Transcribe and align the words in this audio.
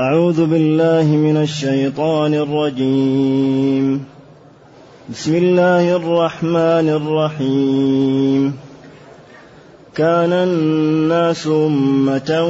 أعوذ 0.00 0.46
بالله 0.46 1.16
من 1.16 1.36
الشيطان 1.36 2.34
الرجيم. 2.34 4.04
بسم 5.10 5.34
الله 5.34 5.96
الرحمن 5.96 6.88
الرحيم. 6.88 8.52
كان 9.96 10.32
الناس 10.32 11.46
أمة 11.46 12.46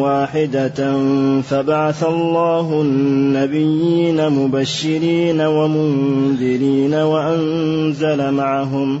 واحدة 0.00 0.98
فبعث 1.42 2.04
الله 2.04 2.82
النبيين 2.82 4.28
مبشرين 4.28 5.40
ومنذرين 5.40 6.94
وأنزل 6.94 8.30
معهم 8.30 9.00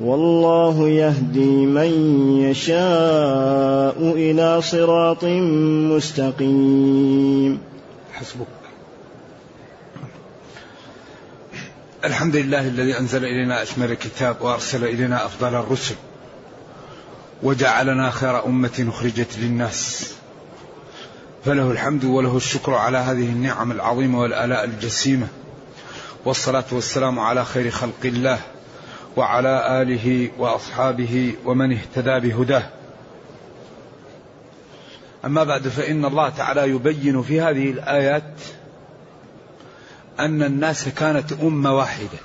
والله 0.00 0.88
يهدي 0.88 1.66
من 1.66 1.90
يشاء 2.40 4.12
إلى 4.16 4.62
صراط 4.62 5.24
مستقيم. 5.94 7.60
حسبك. 8.12 8.46
الحمد 12.04 12.36
لله 12.36 12.68
الذي 12.68 12.98
أنزل 12.98 13.24
إلينا 13.24 13.62
أشمل 13.62 13.90
الكتاب 13.90 14.36
وأرسل 14.40 14.84
إلينا 14.84 15.26
أفضل 15.26 15.54
الرسل 15.54 15.94
وجعلنا 17.42 18.10
خير 18.10 18.46
أمة 18.46 18.86
أخرجت 18.88 19.38
للناس. 19.38 20.12
فله 21.44 21.70
الحمد 21.70 22.04
وله 22.04 22.36
الشكر 22.36 22.74
على 22.74 22.98
هذه 22.98 23.24
النعم 23.24 23.72
العظيمة 23.72 24.20
والآلاء 24.20 24.64
الجسيمة 24.64 25.26
والصلاة 26.24 26.64
والسلام 26.72 27.18
على 27.18 27.44
خير 27.44 27.70
خلق 27.70 28.00
الله. 28.04 28.38
وعلى 29.16 29.82
آله 29.82 30.30
وأصحابه 30.38 31.34
ومن 31.44 31.72
اهتدى 31.72 32.28
بهداه. 32.28 32.62
أما 35.24 35.44
بعد 35.44 35.68
فإن 35.68 36.04
الله 36.04 36.28
تعالى 36.28 36.70
يبين 36.70 37.22
في 37.22 37.40
هذه 37.40 37.70
الآيات 37.70 38.40
أن 40.20 40.42
الناس 40.42 40.88
كانت 40.88 41.32
أمة 41.32 41.76
واحدة. 41.76 42.18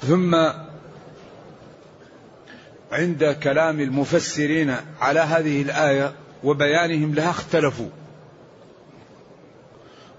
ثم 0.00 0.34
عند 2.92 3.36
كلام 3.42 3.80
المفسرين 3.80 4.76
على 5.00 5.20
هذه 5.20 5.62
الآية 5.62 6.12
وبيانهم 6.44 7.14
لها 7.14 7.30
اختلفوا. 7.30 7.88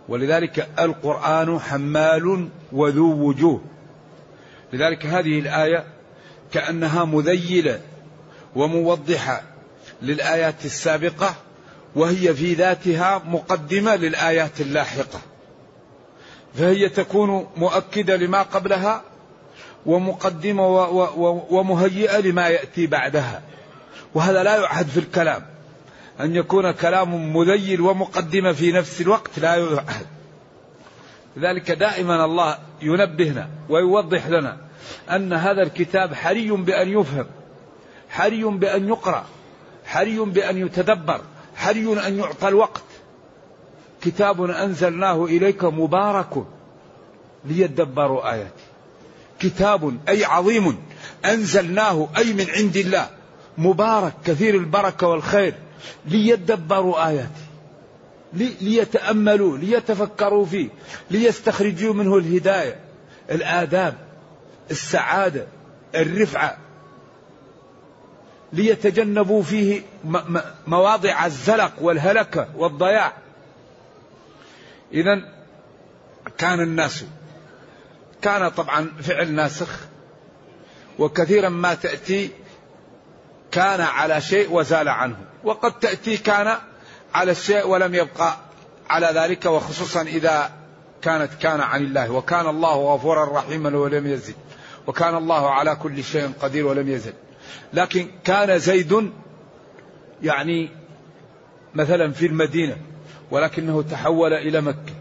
ولذلك 0.10 0.70
القرآن 0.80 1.60
حمال 1.60 2.50
وذو 2.72 3.28
وجوه. 3.28 3.62
لذلك 4.74 5.06
هذه 5.06 5.40
الآية 5.40 5.84
كأنها 6.54 7.06
مذيلة 7.06 7.82
وموضحة 8.56 9.42
للآيات 10.02 10.66
السابقة 10.66 11.36
وهي 11.96 12.34
في 12.34 12.54
ذاتها 12.54 13.22
مقدمة 13.26 13.96
للآيات 13.96 14.62
اللاحقة. 14.62 15.22
فهي 16.56 16.90
تكون 16.90 17.48
مؤكدة 17.58 18.16
لما 18.16 18.42
قبلها 18.42 19.02
ومقدمة 19.86 20.68
ومهيئة 21.50 22.20
لما 22.20 22.48
يأتي 22.48 22.88
بعدها. 22.88 23.42
وهذا 24.14 24.44
لا 24.44 24.58
يعهد 24.58 24.88
في 24.88 25.00
الكلام. 25.00 25.46
أن 26.20 26.36
يكون 26.36 26.72
كلام 26.72 27.38
مذيل 27.38 27.82
ومقدمة 27.82 28.52
في 28.52 28.72
نفس 28.72 29.02
الوقت 29.02 29.40
لا 29.40 29.56
يعهد. 29.56 30.08
لذلك 31.38 31.72
دائما 31.72 32.26
الله 32.26 32.58
ينبهنا 32.86 33.50
ويوضح 33.70 34.28
لنا 34.28 34.58
أن 35.12 35.34
هذا 35.34 35.62
الكتاب 35.62 36.14
حري 36.14 36.52
بأن 36.52 36.90
يفهم 36.90 37.26
حري 38.10 38.44
بأن 38.44 38.88
يقرأ 38.88 39.26
حري 39.86 40.20
بأن 40.20 40.58
يتدبر 40.58 41.22
حري 41.56 42.08
أن 42.08 42.20
يعطى 42.20 42.48
الوقت. 42.48 42.84
كتاب 44.02 44.44
أنزلناه 44.44 45.26
إليك 45.26 45.64
مبارك 45.64 46.46
ليدبروا 47.46 48.34
آياته 48.34 48.64
كتاب 49.40 49.98
أي 50.10 50.26
عظيم 50.26 50.78
أنزلناه 51.26 52.08
أي 52.18 52.34
من 52.34 52.46
عند 52.50 52.78
الله 52.78 53.10
مبارك 53.58 54.14
كثير 54.26 54.56
البركة 54.56 55.08
والخير 55.08 55.54
ليدبروا 56.06 57.08
آياته 57.08 57.43
ليتأملوا 58.34 59.58
ليتفكروا 59.58 60.46
فيه 60.46 60.70
ليستخرجوا 61.12 61.94
منه 61.94 62.18
الهداية 62.18 62.80
الآداب 63.32 63.96
السعادة 64.72 65.48
الرفعة. 65.96 66.58
ليتجنبوا 68.54 69.44
فيه 69.44 69.82
مواضع 70.68 71.26
الزلق 71.26 71.74
والهلكة 71.82 72.48
والضياع. 72.56 73.14
إذا 74.94 75.22
كان 76.38 76.60
الناس 76.60 77.06
كان 78.22 78.50
طبعا 78.50 78.92
فعل 79.02 79.32
ناسخ 79.32 79.80
وكثيرا 81.00 81.50
ما 81.50 81.74
تأتي 81.74 82.32
كان 83.52 83.82
على 83.82 84.22
شيء 84.22 84.52
وزال 84.52 84.90
عنه. 84.90 85.18
وقد 85.44 85.80
تأتي 85.80 86.18
كان 86.18 86.58
على 87.14 87.32
الشيء 87.32 87.68
ولم 87.68 87.96
يبقى 87.96 88.38
على 88.90 89.08
ذلك 89.08 89.46
وخصوصا 89.46 90.02
إذا 90.02 90.52
كانت 91.02 91.34
كان 91.34 91.62
عن 91.62 91.82
الله 91.84 92.12
وكان 92.12 92.48
الله 92.48 92.94
غفورا 92.94 93.38
رحيما 93.40 93.78
ولم 93.78 94.08
يزد 94.08 94.36
وكان 94.88 95.16
الله 95.16 95.50
على 95.50 95.76
كل 95.76 96.04
شيء 96.04 96.32
قدير 96.42 96.66
ولم 96.66 96.90
يزل 96.90 97.14
لكن 97.74 98.08
كان 98.24 98.60
زيد 98.60 99.12
يعني 100.22 100.70
مثلا 101.76 102.12
في 102.12 102.26
المدينة 102.26 102.78
ولكنه 103.32 103.82
تحول 103.82 104.34
إلى 104.34 104.62
مكة. 104.62 104.94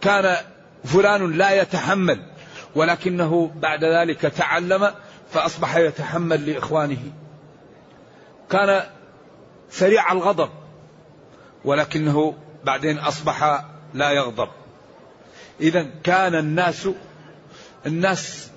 كان 0.00 0.36
فلان 0.84 1.32
لا 1.32 1.62
يتحمل 1.62 2.22
ولكنه 2.74 3.50
بعد 3.56 3.84
ذلك 3.84 4.20
تعلم 4.20 4.90
فأصبح 5.30 5.76
يتحمل 5.76 6.50
لإخوانه. 6.50 7.12
كان 8.50 8.82
سريع 9.70 10.12
الغضب 10.12 10.50
ولكنه 11.64 12.34
بعدين 12.64 12.98
أصبح 12.98 13.64
لا 13.94 14.10
يغضب. 14.10 14.48
إذا 15.60 15.90
كان 16.04 16.34
الناس 16.34 16.88
الناس 17.86 18.50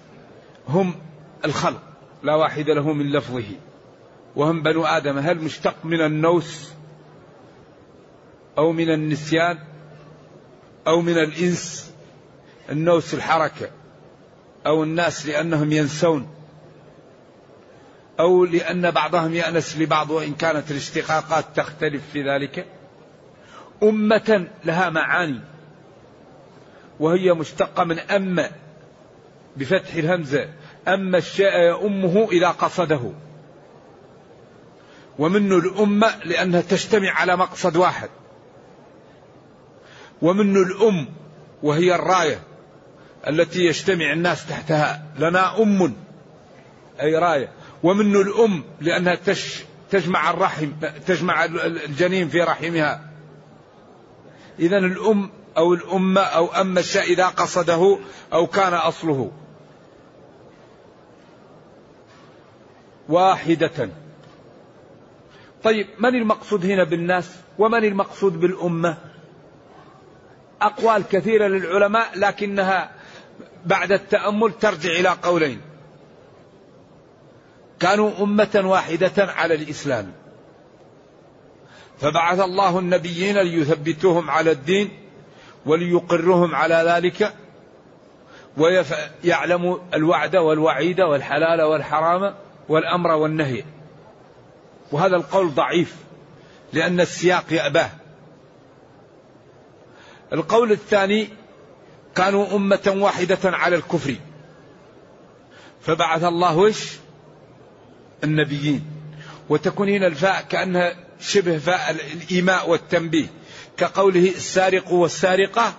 هم 0.68 0.96
الخلق 1.46 1.82
لا 2.24 2.36
واحد 2.36 2.70
له 2.70 2.94
من 2.94 3.12
لفظه. 3.12 3.52
وهم 4.36 4.64
بنو 4.64 4.86
آدم 4.86 5.18
هل 5.18 5.38
مشتق 5.42 5.76
من 5.84 6.02
النوس 6.02 6.72
أو 8.58 8.72
من 8.72 8.90
النسيان 8.90 9.60
أو 10.88 11.02
من 11.02 11.18
الإنس؟ 11.18 11.92
النوس 12.70 13.14
الحركة 13.14 13.70
أو 14.66 14.84
الناس 14.84 15.26
لأنهم 15.26 15.72
ينسون. 15.72 16.35
أو 18.20 18.46
لأن 18.46 18.92
بعضهم 18.92 19.34
يأنس 19.34 19.78
لبعض 19.78 20.10
وإن 20.10 20.34
كانت 20.34 20.72
الاشتقاقات 20.72 21.46
تختلف 21.56 22.04
في 22.14 22.24
ذلك. 22.24 22.66
أمة 23.84 24.48
لها 24.66 24.90
معاني 24.90 25.40
وهي 27.00 27.34
مشتقة 27.34 27.84
من 27.84 28.00
أم 28.00 28.46
بفتح 29.58 29.94
الهمزة 29.94 30.50
أما 30.88 31.18
الشيء 31.18 31.54
يأمه 31.54 32.28
إذا 32.32 32.48
قصده. 32.50 33.12
ومنه 35.20 35.58
الأمة 35.58 36.16
لأنها 36.26 36.62
تجتمع 36.62 37.12
على 37.12 37.36
مقصد 37.36 37.76
واحد. 37.76 38.10
ومنه 40.22 40.60
الأم 40.60 41.08
وهي 41.64 41.96
الراية 41.96 42.40
التي 43.28 43.66
يجتمع 43.66 44.14
الناس 44.14 44.48
تحتها 44.48 45.06
لنا 45.20 45.62
أم 45.62 45.96
أي 47.02 47.16
راية. 47.16 47.50
ومنه 47.86 48.22
الأم 48.22 48.64
لأنها 48.82 49.18
تجمع 49.92 50.30
الرحم 50.30 50.72
تجمع 51.08 51.46
الجنين 51.46 52.30
في 52.30 52.42
رحمها. 52.42 53.10
إذا 54.60 54.78
الأم 54.78 55.30
أو 55.58 55.74
الأمة 55.74 56.22
أو 56.22 56.48
أما 56.48 56.80
الشيء 56.80 57.02
إذا 57.02 57.28
قصده 57.28 58.00
أو 58.34 58.48
كان 58.48 58.74
أصله. 58.74 59.32
واحدة. 63.10 63.90
طيب 65.64 65.88
من 66.00 66.16
المقصود 66.16 66.66
هنا 66.66 66.84
بالناس؟ 66.84 67.36
ومن 67.60 67.86
المقصود 67.86 68.40
بالأمة؟ 68.40 68.98
أقوال 70.62 71.04
كثيرة 71.12 71.48
للعلماء 71.48 72.20
لكنها 72.20 72.92
بعد 73.66 73.92
التأمل 73.92 74.54
ترجع 74.54 74.90
إلى 74.90 75.10
قولين. 75.10 75.75
كانوا 77.86 78.12
أمة 78.22 78.62
واحدة 78.66 79.12
على 79.18 79.56
الإسلام. 79.56 80.14
فبعث 82.00 82.40
الله 82.40 82.80
النبيين 82.80 83.38
ليثبتوهم 83.38 84.30
على 84.30 84.52
الدين 84.52 84.90
وليقرهم 85.66 86.56
على 86.56 86.76
ذلك 86.76 87.34
ويعلموا 88.58 89.78
الوعد 89.94 90.36
والوعيد 90.36 91.02
والحلال 91.02 91.62
والحرام 91.62 92.36
والأمر 92.70 93.12
والنهي. 93.12 93.64
وهذا 94.92 95.16
القول 95.16 95.50
ضعيف 95.50 95.96
لأن 96.74 97.00
السياق 97.00 97.54
يأباه. 97.54 97.90
القول 100.34 100.72
الثاني 100.72 101.28
كانوا 102.16 102.56
أمة 102.56 102.94
واحدة 102.98 103.58
على 103.58 103.76
الكفر. 103.76 104.16
فبعث 105.82 106.24
الله 106.24 106.58
وش؟ 106.58 107.05
النبيين 108.26 108.86
وتكون 109.50 109.90
هنا 109.90 110.08
الفاء 110.08 110.42
كأنها 110.50 110.96
شبه 111.20 111.58
فاء 111.58 111.92
الإيماء 111.92 112.70
والتنبيه 112.70 113.28
كقوله 113.78 114.30
السارق 114.30 114.92
والسارقة 114.92 115.74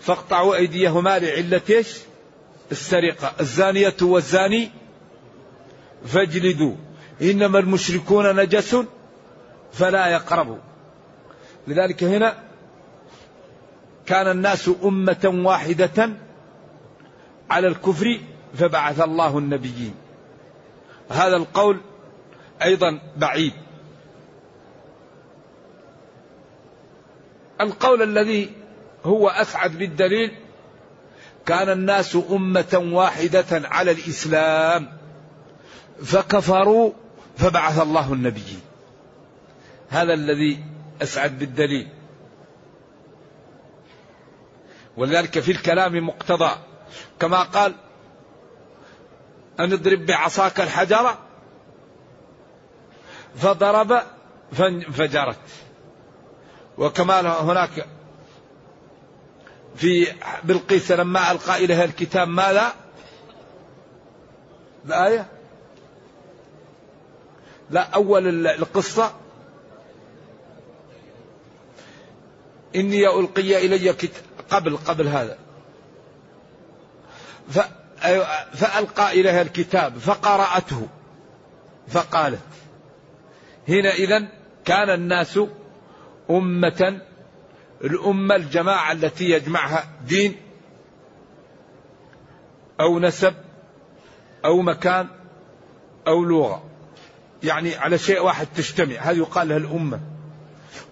فاقطعوا 0.00 0.56
أيديهما 0.56 1.18
لعلة 1.18 1.60
إيش؟ 1.70 1.88
السرقة 2.72 3.32
الزانية 3.40 3.96
والزاني 4.02 4.70
فاجلدوا 6.06 6.74
إنما 7.22 7.58
المشركون 7.58 8.36
نجس 8.36 8.76
فلا 9.72 10.06
يقربوا. 10.06 10.58
لذلك 11.68 12.04
هنا 12.04 12.38
كان 14.06 14.30
الناس 14.30 14.70
أمة 14.84 15.42
واحدة 15.44 16.10
على 17.50 17.66
الكفر 17.66 18.20
فبعث 18.54 19.00
الله 19.00 19.38
النبيين. 19.38 19.94
هذا 21.08 21.36
القول 21.36 21.80
أيضا 22.62 23.00
بعيد. 23.16 23.52
القول 27.60 28.02
الذي 28.02 28.52
هو 29.04 29.28
أسعد 29.28 29.78
بالدليل 29.78 30.36
كان 31.46 31.68
الناس 31.68 32.18
أمة 32.30 32.90
واحدة 32.92 33.46
على 33.50 33.90
الإسلام 33.90 34.92
فكفروا 36.04 36.92
فبعث 37.36 37.80
الله 37.80 38.12
النبيين. 38.12 38.60
هذا 39.88 40.14
الذي 40.14 40.64
أسعد 41.02 41.38
بالدليل. 41.38 41.88
ولذلك 44.96 45.38
في 45.38 45.52
الكلام 45.52 46.06
مقتضى 46.06 46.50
كما 47.20 47.42
قال 47.42 47.74
أن 49.60 49.72
اضرب 49.72 50.06
بعصاك 50.06 50.60
الحجر 50.60 51.14
فضرب 53.36 54.02
فانفجرت 54.52 55.38
وكما 56.78 57.20
هناك 57.20 57.86
في 59.76 60.06
بلقيس 60.44 60.92
لما 60.92 61.32
ألقى 61.32 61.64
إليها 61.64 61.84
الكتاب 61.84 62.28
ماذا؟ 62.28 62.72
الآية؟ 64.84 65.26
لا 67.70 67.80
أول 67.80 68.46
القصة. 68.46 69.12
إني 72.76 73.06
ألقي 73.06 73.66
إلي 73.66 73.92
كتاب 73.92 74.22
قبل 74.50 74.76
قبل 74.76 75.08
هذا. 75.08 75.38
فألقى 78.52 79.20
إليها 79.20 79.42
الكتاب 79.42 79.98
فقرأته 79.98 80.88
فقالت 81.88 82.40
هنا 83.68 83.90
إذا 83.90 84.28
كان 84.64 84.90
الناس 84.90 85.40
أمة 86.30 87.00
الأمة 87.84 88.36
الجماعة 88.36 88.92
التي 88.92 89.30
يجمعها 89.30 89.84
دين 90.06 90.36
أو 92.80 92.98
نسب 92.98 93.34
أو 94.44 94.62
مكان 94.62 95.08
أو 96.06 96.24
لغة. 96.24 96.64
يعني 97.42 97.76
على 97.76 97.98
شيء 97.98 98.20
واحد 98.20 98.46
تجتمع 98.56 98.96
هذا 98.96 99.18
يقال 99.18 99.48
لها 99.48 99.56
الأمة. 99.56 100.00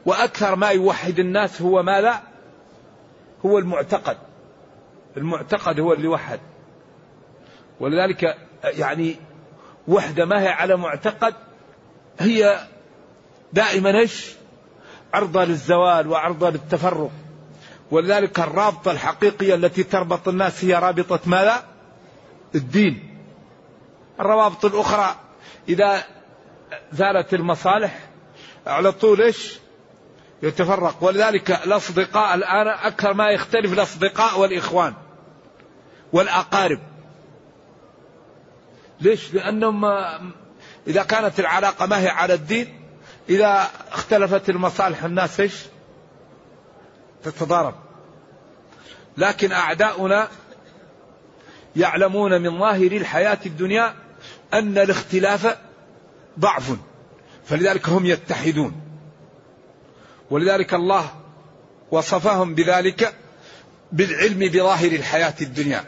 وأكثر 0.06 0.56
ما 0.56 0.68
يوحد 0.68 1.18
الناس 1.18 1.62
هو 1.62 1.82
ماذا؟ 1.82 2.22
هو 3.46 3.58
المعتقد. 3.58 4.18
المعتقد 5.16 5.80
هو 5.80 5.92
اللي 5.92 6.08
وحد. 6.08 6.40
ولذلك 7.80 8.36
يعني 8.64 9.16
وحدة 9.88 10.24
ما 10.24 10.42
هي 10.42 10.48
على 10.48 10.76
معتقد 10.76 11.34
هي 12.18 12.58
دائما 13.52 13.98
إيش؟ 13.98 14.32
عرضة 15.14 15.44
للزوال 15.44 16.08
وعرضة 16.08 16.50
للتفرق 16.50 17.10
ولذلك 17.90 18.40
الرابطة 18.40 18.90
الحقيقية 18.90 19.54
التي 19.54 19.82
تربط 19.82 20.28
الناس 20.28 20.64
هي 20.64 20.74
رابطة 20.74 21.20
ماذا؟ 21.26 21.64
الدين 22.54 23.18
الروابط 24.20 24.64
الأخرى 24.64 25.16
إذا 25.68 26.04
زالت 26.92 27.34
المصالح 27.34 27.98
على 28.66 28.92
طول 28.92 29.22
إيش؟ 29.22 29.58
يتفرق 30.42 30.96
ولذلك 31.00 31.50
الأصدقاء 31.50 32.34
الآن 32.34 32.68
أكثر 32.68 33.14
ما 33.14 33.30
يختلف 33.30 33.72
الأصدقاء 33.72 34.40
والإخوان 34.40 34.94
والأقارب 36.12 36.80
ليش؟ 39.00 39.34
لأنهم 39.34 39.84
إذا 40.86 41.02
كانت 41.02 41.40
العلاقة 41.40 41.86
ما 41.86 42.00
هي 42.00 42.08
على 42.08 42.34
الدين 42.34 42.80
إذا 43.28 43.70
اختلفت 43.92 44.50
المصالح 44.50 45.04
الناس 45.04 45.40
إيش؟ 45.40 45.54
تتضارب. 47.24 47.74
لكن 49.16 49.52
أعداؤنا 49.52 50.28
يعلمون 51.76 52.42
من 52.42 52.58
ظاهر 52.58 52.92
الحياة 52.92 53.38
الدنيا 53.46 53.94
أن 54.54 54.78
الاختلاف 54.78 55.58
ضعف 56.38 56.76
فلذلك 57.46 57.88
هم 57.88 58.06
يتحدون. 58.06 58.80
ولذلك 60.30 60.74
الله 60.74 61.10
وصفهم 61.90 62.54
بذلك 62.54 63.14
بالعلم 63.92 64.38
بظاهر 64.38 64.92
الحياة 64.92 65.34
الدنيا. 65.40 65.84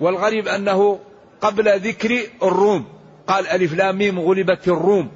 والغريب 0.00 0.48
أنه 0.48 1.00
قبل 1.44 1.80
ذكر 1.80 2.20
الروم. 2.42 2.84
قال 3.26 3.46
ألف 3.46 3.72
لام 3.74 3.98
ميم 3.98 4.20
غلبت 4.20 4.68
الروم. 4.68 5.10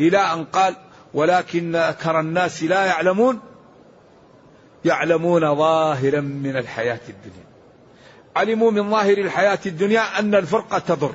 إلى 0.00 0.18
أن 0.18 0.44
قال 0.44 0.76
ولكن 1.14 1.76
أكثر 1.76 2.20
الناس 2.20 2.62
لا 2.62 2.86
يعلمون. 2.86 3.40
يعلمون 4.84 5.54
ظاهرا 5.54 6.20
من 6.20 6.56
الحياة 6.56 7.00
الدنيا. 7.08 7.44
علموا 8.36 8.70
من 8.70 8.90
ظاهر 8.90 9.18
الحياة 9.18 9.58
الدنيا 9.66 10.18
أن 10.18 10.34
الفرقة 10.34 10.78
تضر. 10.78 11.14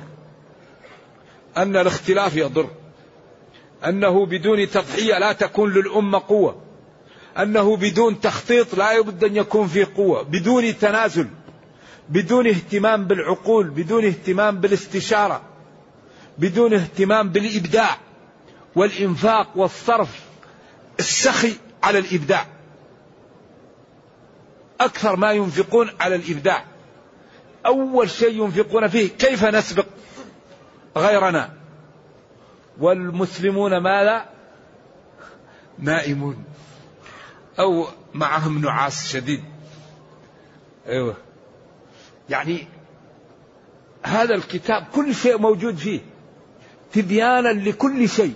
أن 1.56 1.76
الاختلاف 1.76 2.36
يضر. 2.36 2.70
أنه 3.86 4.26
بدون 4.26 4.70
تضحية 4.70 5.18
لا 5.18 5.32
تكون 5.32 5.72
للأمة 5.72 6.22
قوة. 6.28 6.62
أنه 7.38 7.76
بدون 7.76 8.20
تخطيط 8.20 8.74
لا 8.74 8.92
يبد 8.92 9.24
أن 9.24 9.36
يكون 9.36 9.66
فيه 9.66 9.88
قوة. 9.96 10.22
بدون 10.22 10.78
تنازل. 10.78 11.28
بدون 12.08 12.46
اهتمام 12.46 13.04
بالعقول 13.04 13.70
بدون 13.70 14.04
اهتمام 14.04 14.60
بالاستشارة 14.60 15.42
بدون 16.38 16.74
اهتمام 16.74 17.28
بالإبداع 17.28 17.96
والإنفاق 18.76 19.48
والصرف 19.56 20.20
السخي 20.98 21.56
على 21.82 21.98
الإبداع. 21.98 22.46
أكثر 24.80 25.16
ما 25.16 25.32
ينفقون 25.32 25.90
على 26.00 26.14
الإبداع. 26.14 26.64
أول 27.66 28.10
شيء 28.10 28.44
ينفقون 28.44 28.88
فيه 28.88 29.08
كيف 29.08 29.44
نسبق 29.44 29.86
غيرنا؟ 30.96 31.52
والمسلمون 32.78 33.78
ماذا؟ 33.78 34.24
نائمون. 35.78 36.44
أو 37.58 37.86
معهم 38.14 38.60
نعاس 38.60 39.12
شديد. 39.12 39.44
أيوة. 40.86 41.25
يعني 42.30 42.66
هذا 44.02 44.34
الكتاب 44.34 44.86
كل 44.94 45.14
شيء 45.14 45.38
موجود 45.38 45.76
فيه 45.76 46.00
تبيانا 46.92 47.48
لكل 47.48 48.08
شيء. 48.08 48.34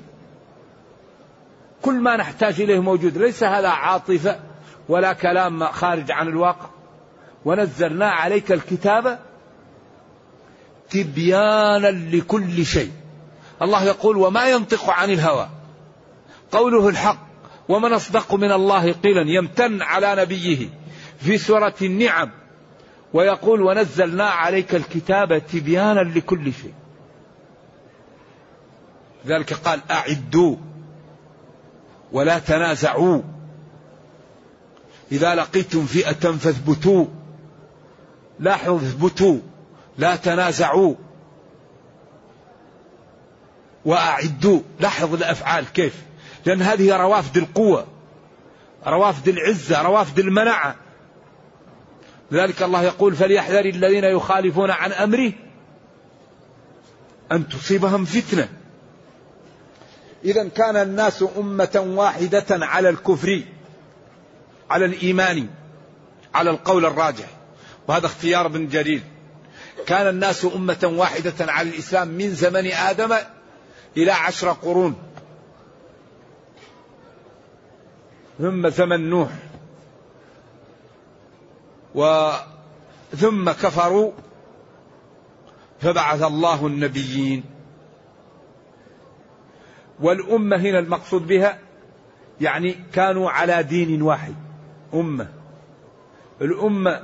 كل 1.83 2.01
ما 2.01 2.17
نحتاج 2.17 2.61
إليه 2.61 2.79
موجود 2.81 3.19
ليس 3.19 3.45
هذا 3.45 3.69
عاطفة 3.69 4.41
ولا 4.89 5.13
كلام 5.13 5.65
خارج 5.65 6.13
عن 6.13 6.29
الواقع. 6.29 6.71
ونزلنا 7.45 8.11
عليك 8.11 8.53
الكتاب 8.53 9.19
تبيانا 10.91 11.91
لكل 12.17 12.67
شيء. 12.67 12.93
الله 13.63 13.85
يقول 13.85 14.17
وما 14.17 14.51
ينطق 14.51 14.91
عن 14.91 15.11
الهوى 15.11 15.49
قوله 16.53 16.89
الحق 16.89 17.19
ومن 17.69 17.93
أصدق 17.93 18.35
من 18.35 18.53
الله 18.53 18.93
قيلا 18.93 19.31
يمتن 19.31 19.83
على 19.83 20.23
نبيه 20.23 20.69
في 21.21 21.39
سورة 21.39 21.75
النعم 21.83 22.31
ويقول 23.15 23.63
ونزلنا 23.63 24.25
عليك 24.25 24.75
الكتاب 24.75 25.47
تبيانا 25.47 26.01
لكل 26.01 26.53
شيء. 26.53 26.75
ذلك 29.27 29.53
قال 29.53 29.81
أعدوا 29.91 30.57
ولا 32.13 32.39
تنازعوا. 32.39 33.23
إذا 35.13 35.35
لقيتم 35.35 35.87
فئة 35.87 36.13
فاثبتوا. 36.13 37.07
لاحظوا 38.39 38.79
اثبتوا 38.79 39.39
لا 39.99 40.17
تنازعوا. 40.17 40.95
وأعدوا 43.85 44.61
لاحظ 44.81 45.15
الأفعال 45.15 45.73
كيف. 45.73 46.03
لأن 46.47 46.63
هذه 46.63 46.97
روافد 46.97 47.37
القوة 47.37 47.87
روافد 48.87 49.29
العزة 49.29 49.83
روافد 49.83 50.19
المنعة. 50.19 50.77
لذلك 52.31 52.63
الله 52.63 52.83
يقول 52.83 53.15
فليحذر 53.15 53.65
الذين 53.65 54.05
يخالفون 54.05 54.71
عن 54.71 54.93
أمره 54.93 55.33
أن 57.33 57.49
تصيبهم 57.49 58.05
فتنة. 58.05 58.49
إذا 60.25 60.49
كان 60.49 60.77
الناس 60.77 61.25
أمة 61.39 61.85
واحدة 61.97 62.47
على 62.51 62.89
الكفر 62.89 63.43
على 64.71 64.85
الإيمان 64.85 65.49
على 66.35 66.51
القول 66.51 66.87
الراجح 66.87 67.27
وهذا 67.89 68.07
اختيار 68.07 68.47
ابن 68.47 68.69
جرير. 68.69 69.03
كان 69.87 70.09
الناس 70.09 70.45
أمة 70.45 70.93
واحدة 70.97 71.53
على 71.53 71.69
الإسلام 71.69 72.09
من 72.09 72.35
زمن 72.35 72.67
آدم 72.67 73.15
إلى 73.97 74.13
عشر 74.13 74.53
قرون. 74.53 74.95
ثم 78.39 78.69
زمن 78.69 79.11
نوح. 79.11 79.31
وثم 81.95 83.51
كفروا 83.51 84.13
فبعث 85.81 86.23
الله 86.23 86.67
النبيين. 86.67 87.45
والأمة 90.01 90.57
هنا 90.57 90.79
المقصود 90.79 91.27
بها 91.27 91.59
يعني 92.41 92.77
كانوا 92.93 93.31
على 93.31 93.63
دين 93.63 94.03
واحد 94.03 94.35
أمة. 94.95 95.29
الأمة 96.41 97.03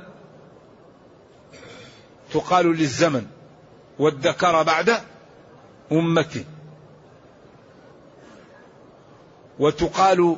تقال 2.33 2.65
للزمن 2.65 3.27
والذكر 3.99 4.63
بعد 4.63 4.93
أمته 5.91 6.45
وتقال 9.59 10.37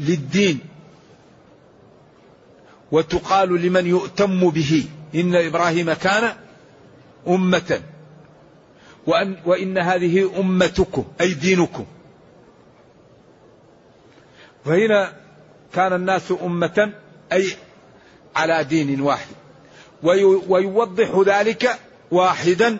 للدين 0.00 0.60
وتقال 2.92 3.62
لمن 3.62 3.86
يؤتم 3.86 4.50
به. 4.50 4.84
إن 5.14 5.34
إبراهيم 5.34 5.92
كان 5.92 6.32
أمة. 7.28 7.80
وأن 9.06 9.36
وإن 9.46 9.78
هذه 9.78 10.40
أمتكم 10.40 11.04
أي 11.20 11.34
دينكم. 11.34 11.86
فهنا 14.64 15.12
كان 15.72 15.92
الناس 15.92 16.32
أمة 16.42 16.92
أي 17.32 17.48
على 18.36 18.64
دين 18.64 19.00
واحد. 19.00 19.34
ويوضح 20.48 21.22
ذلك 21.26 21.78
واحدا 22.10 22.78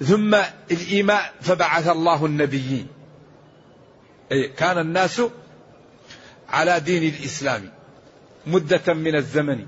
ثم 0.00 0.34
الإيمان 0.70 1.22
فبعث 1.40 1.88
الله 1.88 2.26
النبيين. 2.26 2.86
أي 4.32 4.48
كان 4.48 4.78
الناس 4.78 5.22
على 6.48 6.80
دين 6.80 7.14
الإسلام. 7.14 7.79
مدة 8.46 8.94
من 8.94 9.14
الزمن. 9.14 9.66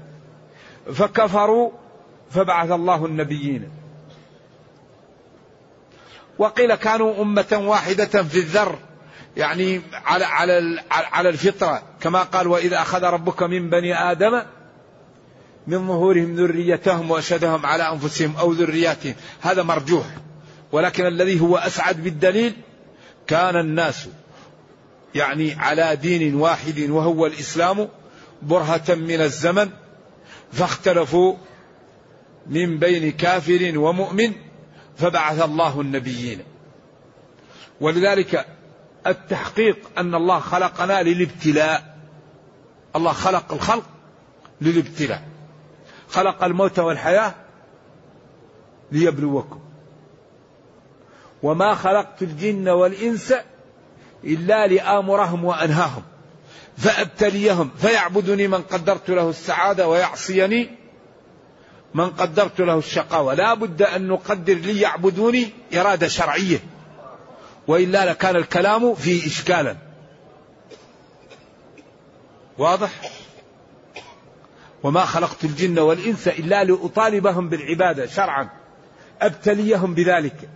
فكفروا 0.92 1.70
فبعث 2.30 2.70
الله 2.70 3.06
النبيين. 3.06 3.68
وقيل 6.38 6.74
كانوا 6.74 7.22
أمة 7.22 7.62
واحدة 7.66 8.22
في 8.22 8.38
الذر 8.38 8.78
يعني 9.36 9.80
على 9.92 10.24
على 10.24 10.82
على 10.90 11.28
الفطرة. 11.28 11.82
كما 12.00 12.22
قال 12.22 12.46
وإذا 12.46 12.82
أخذ 12.82 13.04
ربك 13.04 13.42
من 13.42 13.70
بني 13.70 14.10
آدم 14.10 14.42
من 15.66 15.88
ظهورهم 15.88 16.34
ذريتهم 16.34 17.10
وأشهدهم 17.10 17.66
على 17.66 17.82
أنفسهم 17.82 18.36
أو 18.36 18.52
ذرياتهم. 18.52 19.14
هذا 19.40 19.62
مرجوح. 19.62 20.06
ولكن 20.72 21.06
الذي 21.06 21.40
هو 21.40 21.56
أسعد 21.56 22.02
بالدليل 22.02 22.54
كان 23.26 23.56
الناس 23.56 24.08
يعني 25.14 25.54
على 25.54 25.96
دين 25.96 26.34
واحد 26.34 26.90
وهو 26.90 27.26
الإسلام 27.26 27.88
برهة 28.42 28.84
من 28.88 29.20
الزمن 29.20 29.70
فاختلفوا 30.52 31.36
من 32.46 32.78
بين 32.78 33.12
كافر 33.12 33.78
ومؤمن 33.78 34.32
فبعث 34.96 35.42
الله 35.42 35.80
النبيين. 35.80 36.42
ولذلك 37.80 38.46
التحقيق 39.06 39.78
أن 39.98 40.14
الله 40.14 40.38
خلقنا 40.38 41.02
للابتلاء. 41.02 41.96
الله 42.96 43.12
خلق 43.12 43.52
الخلق 43.52 43.84
للابتلاء. 44.60 45.22
خلق 46.08 46.44
الموت 46.44 46.78
والحياة 46.78 47.34
ليبلوكم. 48.92 49.60
وما 51.42 51.74
خلقت 51.74 52.22
الجن 52.22 52.68
والإنس 52.68 53.34
إلا 54.24 54.66
لآمرهم 54.66 55.44
وأنهاهم. 55.44 56.02
فأبتليهم 56.76 57.70
فيعبدني 57.78 58.48
من 58.48 58.62
قدرت 58.62 59.10
له 59.10 59.30
السعادة 59.30 59.88
ويعصيني 59.88 60.70
من 61.94 62.10
قدرت 62.10 62.60
له 62.60 62.78
الشقاوة. 62.78 63.34
لا 63.34 63.54
بد 63.54 63.82
أن 63.82 64.08
نقدر 64.08 64.54
لي 64.54 64.80
يعبدوني 64.80 65.50
إرادة 65.74 66.08
شرعية 66.08 66.58
وإلا 67.68 68.10
لكان 68.10 68.36
الكلام 68.36 68.94
فيه 68.94 69.26
إشكالا. 69.26 69.76
واضح؟ 72.58 72.90
وما 74.82 75.04
خلقت 75.04 75.44
الجن 75.44 75.78
والإنس 75.78 76.28
إلا 76.28 76.64
لأطالبهم 76.64 77.48
بالعبادة 77.48 78.06
شرعا. 78.06 78.48
أبتليهم 79.20 79.94
بذلك. 79.94 80.48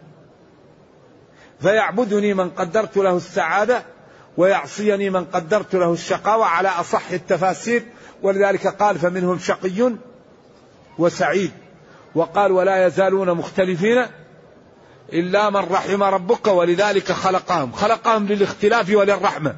فيعبدني 1.61 2.35
من 2.35 2.50
قدرت 2.50 2.96
له 2.96 3.16
السعادة 3.16 3.96
ويعصيني 4.37 5.11
من 5.11 5.25
قدرت 5.25 5.75
له 5.75 5.93
الشقاوة 5.93 6.45
على 6.45 6.69
أصح 6.69 7.11
التفاسير 7.11 7.83
ولذلك 8.23 8.66
قال 8.66 8.99
فمنهم 8.99 9.38
شقي 9.38 9.93
وسعيد. 10.99 11.50
وقال 12.14 12.52
ولا 12.52 12.87
يزالون 12.87 13.31
مختلفين 13.31 14.07
إلا 15.12 15.50
من 15.50 15.57
رحم 15.57 16.02
ربك 16.02 16.47
ولذلك 16.47 17.12
خلقهم. 17.12 17.73
خلقهم 17.73 18.26
للاختلاف 18.26 18.90
وللرحمة. 18.90 19.57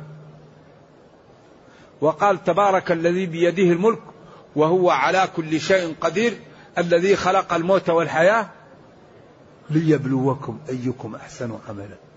وقال 2.01 2.45
تبارك 2.45 2.93
الذي 2.93 3.27
بيده 3.27 3.63
الملك 3.63 4.03
وهو 4.57 4.91
على 4.91 5.29
كل 5.37 5.61
شيء 5.61 5.95
قدير 6.01 6.39
الذي 6.79 7.17
خلق 7.17 7.55
الموت 7.55 7.91
والحياة 7.91 8.49
ليبلوكم 9.71 10.59
أيكم 10.69 11.15
أحسن 11.15 11.59
عملا. 11.69 12.08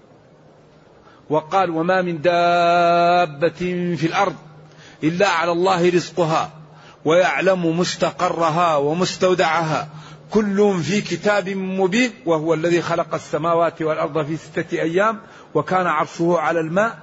وقال 1.31 1.69
وما 1.69 2.01
من 2.01 2.21
دابة 2.21 3.95
في 3.95 4.07
الأرض 4.07 4.35
إلا 5.03 5.29
على 5.29 5.51
الله 5.51 5.89
رزقها 5.89 6.51
ويعلم 7.05 7.79
مستقرها 7.79 8.75
ومستودعها. 8.75 9.87
كل 10.31 10.81
في 10.83 11.01
كتاب 11.01 11.49
مبين 11.49 12.11
وهو 12.25 12.53
الذي 12.53 12.81
خلق 12.81 13.13
السماوات 13.13 13.81
والأرض 13.81 14.25
في 14.25 14.37
ستة 14.37 14.81
أيام 14.81 15.19
وكان 15.53 15.87
عرشه 15.87 16.39
على 16.39 16.59
الماء 16.59 16.97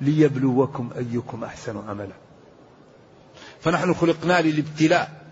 ليبلوكم 0.00 0.90
أيكم 0.98 1.44
أحسن 1.44 1.82
عملا. 1.88 2.14
فنحن 3.60 3.94
خلقنا 3.94 4.40
للابتلاء 4.40 5.22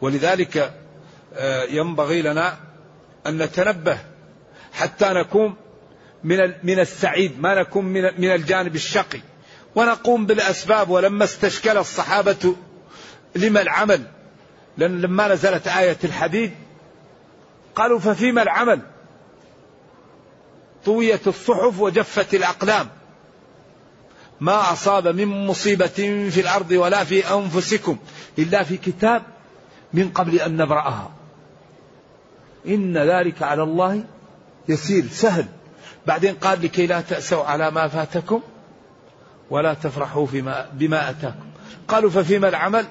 ولذلك 0.00 0.74
آه، 1.34 1.64
ينبغي 1.64 2.22
لنا 2.22 2.56
أن 3.26 3.38
نتنبه 3.38 3.98
حتى 4.72 5.08
نكون 5.08 5.54
من 6.24 6.52
من 6.62 6.80
السعيد 6.80 7.40
ما 7.40 7.60
نكون 7.60 7.84
من 7.84 8.02
من 8.02 8.30
الجانب 8.30 8.74
الشقي. 8.74 9.20
ونقوم 9.74 10.26
بالأسباب 10.26 10.90
ولما 10.90 11.24
استشكل 11.24 11.78
الصحابة 11.78 12.56
لما 13.36 13.60
العمل. 13.60 14.02
لأن 14.76 15.00
لما 15.00 15.28
نزلت 15.28 15.68
آية 15.68 15.98
الحديد 16.04 16.52
قالوا 17.74 17.98
ففيما 17.98 18.42
العمل؟ 18.42 18.80
طويت 20.84 21.28
الصحف 21.28 21.80
وجفت 21.80 22.34
الأقلام. 22.34 22.88
ما 24.40 24.72
أصاب 24.72 25.08
من 25.08 25.46
مصيبة 25.46 26.28
في 26.30 26.40
الأرض 26.40 26.70
ولا 26.70 27.04
في 27.04 27.34
أنفسكم 27.34 27.98
إلا 28.38 28.62
في 28.62 28.76
كتاب 28.76 29.22
من 29.92 30.08
قبل 30.08 30.40
أن 30.40 30.56
نبرأها. 30.56 31.12
إن 32.66 32.98
ذلك 32.98 33.42
على 33.42 33.62
الله 33.62 34.04
يسير 34.68 35.04
سهل. 35.10 35.46
بعدين 36.06 36.34
قال 36.34 36.62
لكي 36.62 36.86
لا 36.86 37.00
تأسوا 37.00 37.44
على 37.44 37.70
ما 37.70 37.88
فاتكم 37.88 38.40
ولا 39.50 39.74
تفرحوا 39.74 40.26
فيما 40.26 40.68
بما 40.72 41.10
أتاكم. 41.10 41.46
قالوا 41.88 42.10
ففيما 42.10 42.48
العمل؟ 42.48 42.86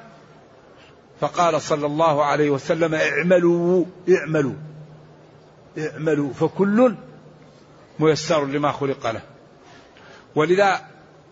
فقال 1.21 1.61
صلى 1.61 1.85
الله 1.85 2.25
عليه 2.25 2.49
وسلم 2.49 2.95
اعملوا 2.95 3.85
اعملوا 4.09 4.53
اعملوا 5.77 6.33
فكل 6.33 6.95
ميسر 7.99 8.45
لما 8.45 8.71
خلق 8.71 9.11
له. 9.11 9.21
ولذا 10.35 10.81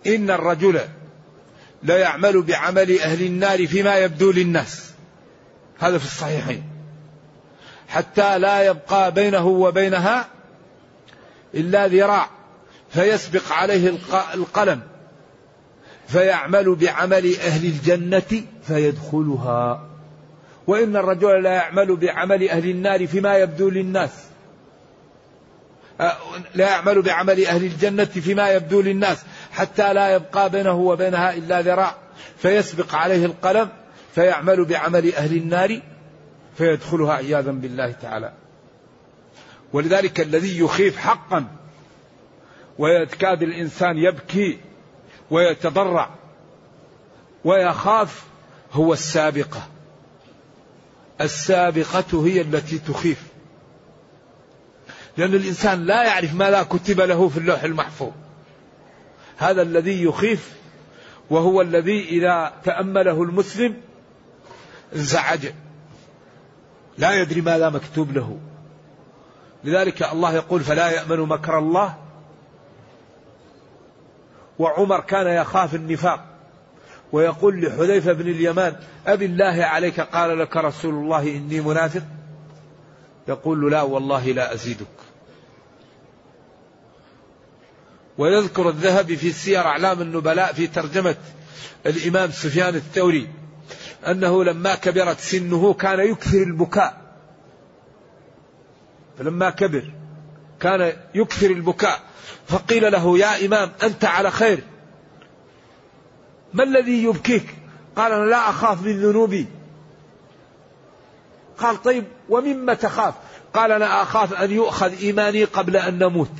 إن 0.07 0.29
الرجل 0.29 0.79
لا 1.83 1.97
يعمل 1.97 2.41
بعمل 2.41 2.99
أهل 2.99 3.25
النار 3.25 3.67
فيما 3.67 3.97
يبدو 3.97 4.31
للناس. 4.31 4.91
هذا 5.79 5.97
في 5.97 6.05
الصحيحين. 6.05 6.63
حتى 7.87 8.39
لا 8.39 8.63
يبقى 8.63 9.11
بينه 9.11 9.47
وبينها 9.47 10.27
إلا 11.55 11.87
ذراع 11.87 12.29
فيسبق 12.89 13.51
عليه 13.51 13.97
القلم 14.33 14.81
فيعمل 16.07 16.75
بعمل 16.75 17.35
أهل 17.35 17.65
الجنة 17.65 18.43
فيدخلها. 18.67 19.85
وإن 20.67 20.95
الرجل 20.95 21.43
لا 21.43 21.53
يعمل 21.53 21.95
بعمل 21.95 22.49
أهل 22.49 22.69
النار 22.69 23.07
فيما 23.07 23.37
يبدو 23.37 23.69
للناس. 23.69 24.09
لا 26.55 26.69
يعمل 26.69 27.01
بعمل 27.01 27.45
أهل 27.45 27.63
الجنة 27.63 28.05
فيما 28.05 28.49
يبدو 28.49 28.81
للناس 28.81 29.23
حتى 29.51 29.93
لا 29.93 30.15
يبقى 30.15 30.49
بينه 30.49 30.75
وبينها 30.75 31.33
إلا 31.33 31.61
ذراع. 31.61 31.95
فيسبق 32.37 32.95
عليه 32.95 33.25
القلم 33.25 33.69
فيعمل 34.15 34.65
بعمل 34.65 35.13
أهل 35.13 35.37
النار 35.37 35.81
فيدخلها 36.57 37.13
عياذا 37.13 37.51
بالله 37.51 37.91
تعالى. 37.91 38.31
ولذلك 39.73 40.19
الذي 40.19 40.59
يخيف 40.59 40.97
حقا 40.97 41.45
ويكاد 42.77 43.43
الإنسان 43.43 43.97
يبكي 43.97 44.59
ويتضرع 45.31 46.09
ويخاف 47.45 48.23
هو 48.71 48.93
السابقة. 48.93 49.67
السابقة 51.21 52.25
هي 52.25 52.41
التي 52.41 52.79
تخيف. 52.79 53.23
لأن 55.17 55.33
الإنسان 55.33 55.85
لا 55.85 56.03
يعرف 56.03 56.33
ما 56.33 56.49
لا 56.49 56.63
كتب 56.63 57.01
له 57.01 57.29
في 57.29 57.37
اللوح 57.37 57.63
المحفوظ. 57.63 58.11
هذا 59.37 59.61
الذي 59.61 60.03
يخيف 60.03 60.53
وهو 61.29 61.61
الذي 61.61 62.03
إذا 62.09 62.53
تأمله 62.63 63.23
المسلم 63.23 63.81
انزعج. 64.95 65.47
لا 66.97 67.21
يدري 67.21 67.41
ما 67.41 67.57
لا 67.57 67.69
مكتوب 67.69 68.11
له. 68.11 68.39
لذلك 69.63 70.03
الله 70.03 70.33
يقول 70.35 70.61
فلا 70.61 70.89
يأمن 70.89 71.19
مكر 71.19 71.59
الله. 71.59 71.97
وعمر 74.59 74.99
كان 74.99 75.27
يخاف 75.27 75.75
النفاق 75.75 76.25
ويقول 77.11 77.61
لحذيفة 77.65 78.13
بن 78.13 78.27
اليمان 78.27 78.75
أبي 79.07 79.25
الله 79.25 79.63
عليك 79.63 79.99
قال 79.99 80.39
لك 80.39 80.57
رسول 80.57 80.93
الله 80.93 81.21
إني 81.21 81.61
منافق؟ 81.61 82.03
يقول 83.27 83.71
لا 83.71 83.81
والله 83.81 84.31
لا 84.31 84.53
أزيدك. 84.53 84.87
ويذكر 88.17 88.69
الذهبي 88.69 89.15
في 89.15 89.31
سير 89.31 89.59
أعلام 89.59 90.01
النبلاء 90.01 90.53
في 90.53 90.67
ترجمة 90.67 91.15
الإمام 91.85 92.31
سفيان 92.31 92.75
الثوري 92.75 93.27
أنه 94.07 94.43
لما 94.43 94.75
كبرت 94.75 95.19
سنه 95.19 95.73
كان 95.73 95.99
يكثر 95.99 96.37
البكاء. 96.37 96.98
فلما 99.19 99.49
كبر 99.49 99.91
كان 100.59 100.93
يكثر 101.15 101.49
البكاء 101.49 102.01
فقيل 102.47 102.91
له 102.91 103.17
يا 103.17 103.45
إمام 103.45 103.71
أنت 103.83 104.05
على 104.05 104.31
خير. 104.31 104.63
ما 106.53 106.63
الذي 106.63 107.03
يبكيك؟ 107.03 107.55
قال 107.95 108.11
أنا 108.11 108.25
لا 108.25 108.49
أخاف 108.49 108.83
من 108.83 109.01
ذنوبي. 109.01 109.45
قال 111.57 111.81
طيب 111.81 112.03
ومما 112.29 112.73
تخاف؟ 112.73 113.13
قال 113.53 113.71
أنا 113.71 114.01
أخاف 114.01 114.33
أن 114.33 114.51
يؤخذ 114.51 114.97
إيماني 115.01 115.43
قبل 115.43 115.77
أن 115.77 115.99
نموت. 115.99 116.31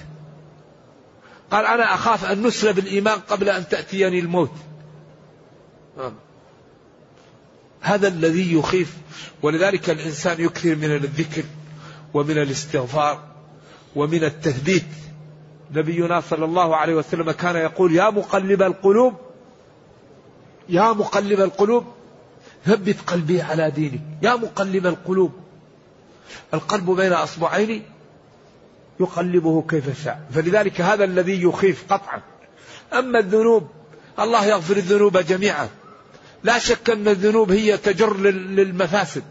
قال 1.51 1.65
أنا 1.65 1.93
أخاف 1.93 2.25
أن 2.25 2.43
نسلب 2.47 2.79
الإيمان 2.79 3.19
قبل 3.19 3.49
أن 3.49 3.67
تأتيني 3.67 4.19
الموت. 4.19 4.51
هذا 7.81 8.07
الذي 8.07 8.53
يخيف 8.53 8.97
ولذلك 9.41 9.89
الإنسان 9.89 10.41
يكثر 10.41 10.75
من 10.75 10.95
الذكر. 10.95 11.43
ومن 12.13 12.37
الاستغفار 12.37 13.23
ومن 13.95 14.23
التثبيت. 14.23 14.85
نبينا 15.75 16.21
صلى 16.21 16.45
الله 16.45 16.75
عليه 16.75 16.93
وسلم 16.93 17.31
كان 17.31 17.55
يقول 17.55 17.95
يا 17.95 18.09
مقلب 18.09 18.61
القلوب 18.61 19.13
يا 20.69 20.93
مقلب 20.93 21.39
القلوب 21.39 21.85
ثبت 22.65 22.95
قلبي 23.07 23.41
على 23.41 23.71
دينك. 23.71 24.01
يا 24.21 24.35
مقلب 24.35 24.87
القلوب. 24.87 25.31
القلب 26.53 26.91
بين 26.91 27.13
أصبعين 27.13 27.83
يقلبه 28.99 29.63
كيف 29.69 30.03
شاء. 30.03 30.27
فلذلك 30.33 30.81
هذا 30.81 31.03
الذي 31.03 31.43
يخيف 31.43 31.93
قطعا. 31.93 32.21
أما 32.93 33.19
الذنوب 33.19 33.67
الله 34.19 34.45
يغفر 34.45 34.77
الذنوب 34.77 35.17
جميعا. 35.17 35.69
لا 36.43 36.59
شك 36.59 36.89
أن 36.89 37.07
الذنوب 37.07 37.51
هي 37.51 37.77
تجر 37.77 38.17
للمفاسد. 38.17 39.23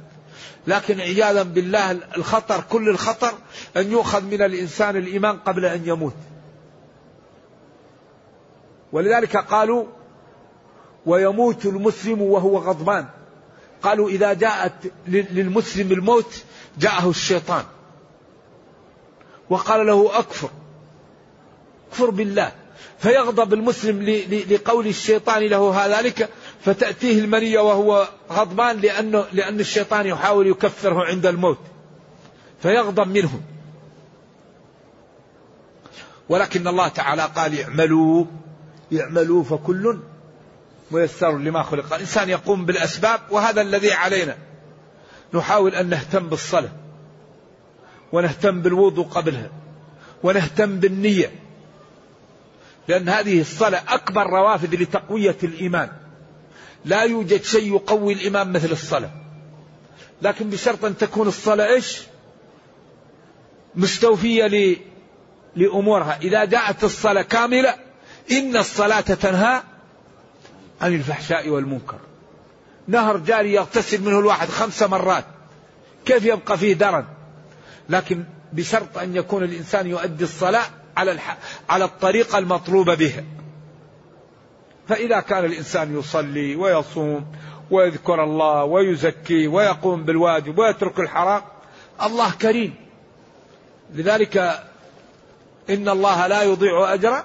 لكن 0.67 1.01
عياذا 1.01 1.43
بالله 1.43 1.91
الخطر 1.91 2.65
كل 2.71 2.89
الخطر 2.89 3.33
أن 3.77 3.93
يؤخذ 3.93 4.25
من 4.25 4.43
الإنسان 4.43 4.97
الإيمان 4.97 5.37
قبل 5.37 5.65
أن 5.65 5.83
يموت. 5.85 6.15
ولذلك 8.93 9.37
قالوا 9.37 9.85
ويموت 11.07 11.67
المسلم 11.67 12.23
وهو 12.23 12.59
غضبان. 12.59 13.07
قالوا 13.83 14.09
إذا 14.09 14.33
جاءت 14.33 14.73
للمسلم 15.09 15.93
الموت 15.93 16.45
جاءه 16.79 17.11
الشيطان. 17.11 17.65
وقال 19.51 19.87
له 19.87 20.19
أكفر 20.19 20.51
أكفر 21.89 22.11
بالله. 22.11 22.53
فيغضب 22.99 23.55
المسلم 23.55 24.03
لقول 24.51 24.87
الشيطان 24.87 25.43
له 25.43 25.87
ذلك 25.87 26.29
فتأتيه 26.61 27.21
المنية 27.21 27.59
وهو 27.59 28.09
غضبان 28.33 28.77
لأنه 28.77 29.25
لأن 29.33 29.61
الشيطان 29.61 30.07
يحاول 30.07 30.47
يكفره 30.47 31.05
عند 31.05 31.27
الموت. 31.27 31.59
فيغضب 32.63 33.09
منه 33.09 33.41
ولكن 36.29 36.69
الله 36.69 36.89
تعالى 36.89 37.23
قال 37.23 37.61
اعملوا 37.61 38.25
اعملوا 39.01 39.45
فكل 39.45 39.99
ميسر 40.91 41.39
لما 41.39 41.63
خلق. 41.63 41.95
الإنسان 41.95 42.29
يقوم 42.29 42.67
بالأسباب 42.67 43.21
وهذا 43.31 43.61
الذي 43.61 43.93
علينا. 43.93 44.37
نحاول 45.35 45.75
أن 45.75 45.89
نهتم 45.89 46.29
بالصلاة 46.29 46.71
ونهتم 48.13 48.61
بالوضوء 48.63 49.07
قبلها 49.07 49.51
ونهتم 50.23 50.81
بالنية. 50.81 51.31
لأن 52.89 53.09
هذه 53.09 53.41
الصلاة 53.41 53.83
أكبر 53.89 54.27
روافد 54.27 54.75
لتقوية 54.75 55.37
الإيمان. 55.43 55.89
لا 56.85 57.03
يوجد 57.03 57.43
شيء 57.43 57.75
يقوي 57.75 58.13
الإيمان 58.13 58.53
مثل 58.53 58.71
الصلاة. 58.71 59.11
لكن 60.23 60.51
بشرط 60.51 60.85
أن 60.85 60.97
تكون 60.97 61.29
الصلاة 61.29 61.67
إيش؟ 61.67 61.99
مستوفية 63.75 64.77
لأمورها. 65.57 66.19
إذا 66.23 66.45
جاءت 66.45 66.85
الصلاة 66.85 67.23
كاملة 67.23 67.75
إن 68.31 68.57
الصلاة 68.57 69.01
تنهى 69.01 69.63
عن 70.81 70.95
الفحشاء 70.95 71.49
والمنكر. 71.49 71.99
نهر 72.89 73.17
جاري 73.17 73.53
يغتسل 73.53 74.03
منه 74.03 74.19
الواحد 74.19 74.49
خمس 74.49 74.83
مرات. 74.83 75.25
كيف 76.07 76.25
يبقى 76.25 76.59
فيه 76.59 76.73
درن؟ 76.73 77.05
لكن 77.89 78.25
بشرط 78.53 78.99
أن 78.99 79.17
يكون 79.17 79.43
الإنسان 79.43 79.87
يؤدي 79.87 80.25
الصلاة 80.25 80.65
على 80.97 81.13
الح... 81.13 81.39
على 81.69 81.85
الطريقة 81.85 82.39
المطلوبة 82.39 82.95
بها 82.95 83.25
فإذا 84.89 85.21
كان 85.21 85.45
الإنسان 85.45 85.99
يصلي 85.99 86.57
ويصوم 86.57 87.27
ويذكر 87.71 88.25
الله 88.25 88.65
ويزكي 88.65 89.47
ويقوم 89.47 90.05
بالواجب 90.05 90.59
ويترك 90.59 91.01
الحرام 91.01 91.43
الله 92.03 92.31
كريم. 92.31 92.75
لذلك 93.95 94.37
إن 95.71 95.89
الله 95.89 96.27
لا 96.27 96.43
يضيع 96.43 96.95
أجر 96.95 97.25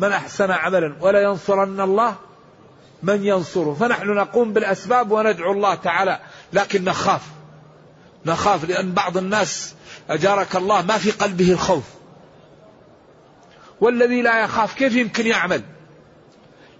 من 0.00 0.12
أحسن 0.12 0.50
عملا 0.50 0.96
ولا 1.00 1.22
ينصرن 1.22 1.80
الله 1.80 2.14
من 3.02 3.24
ينصره. 3.24 3.74
فنحن 3.80 4.06
نقوم 4.06 4.52
بالأسباب 4.52 5.10
وندعو 5.10 5.52
الله 5.52 5.74
تعالى 5.74 6.18
لكن 6.52 6.84
نخاف. 6.84 7.22
نخاف 8.26 8.68
لأن 8.68 8.92
بعض 8.92 9.16
الناس 9.16 9.74
أجارك 10.10 10.56
الله 10.56 10.82
ما 10.82 10.98
في 10.98 11.10
قلبه 11.10 11.52
الخوف. 11.52 11.84
والذي 13.80 14.22
لا 14.22 14.44
يخاف 14.44 14.74
كيف 14.74 14.94
يمكن 14.94 15.26
يعمل؟ 15.26 15.62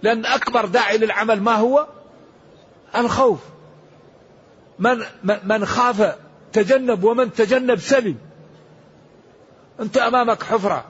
لأن 0.03 0.25
أكبر 0.25 0.65
داعي 0.65 0.97
للعمل 0.97 1.41
ما 1.41 1.55
هو؟ 1.55 1.87
الخوف. 2.95 3.39
من 4.79 5.03
من 5.43 5.65
خاف 5.65 6.15
تجنب 6.53 7.03
ومن 7.03 7.33
تجنب 7.33 7.79
سلم 7.79 8.17
أنت 9.79 9.97
أمامك 9.97 10.43
حفرة. 10.43 10.85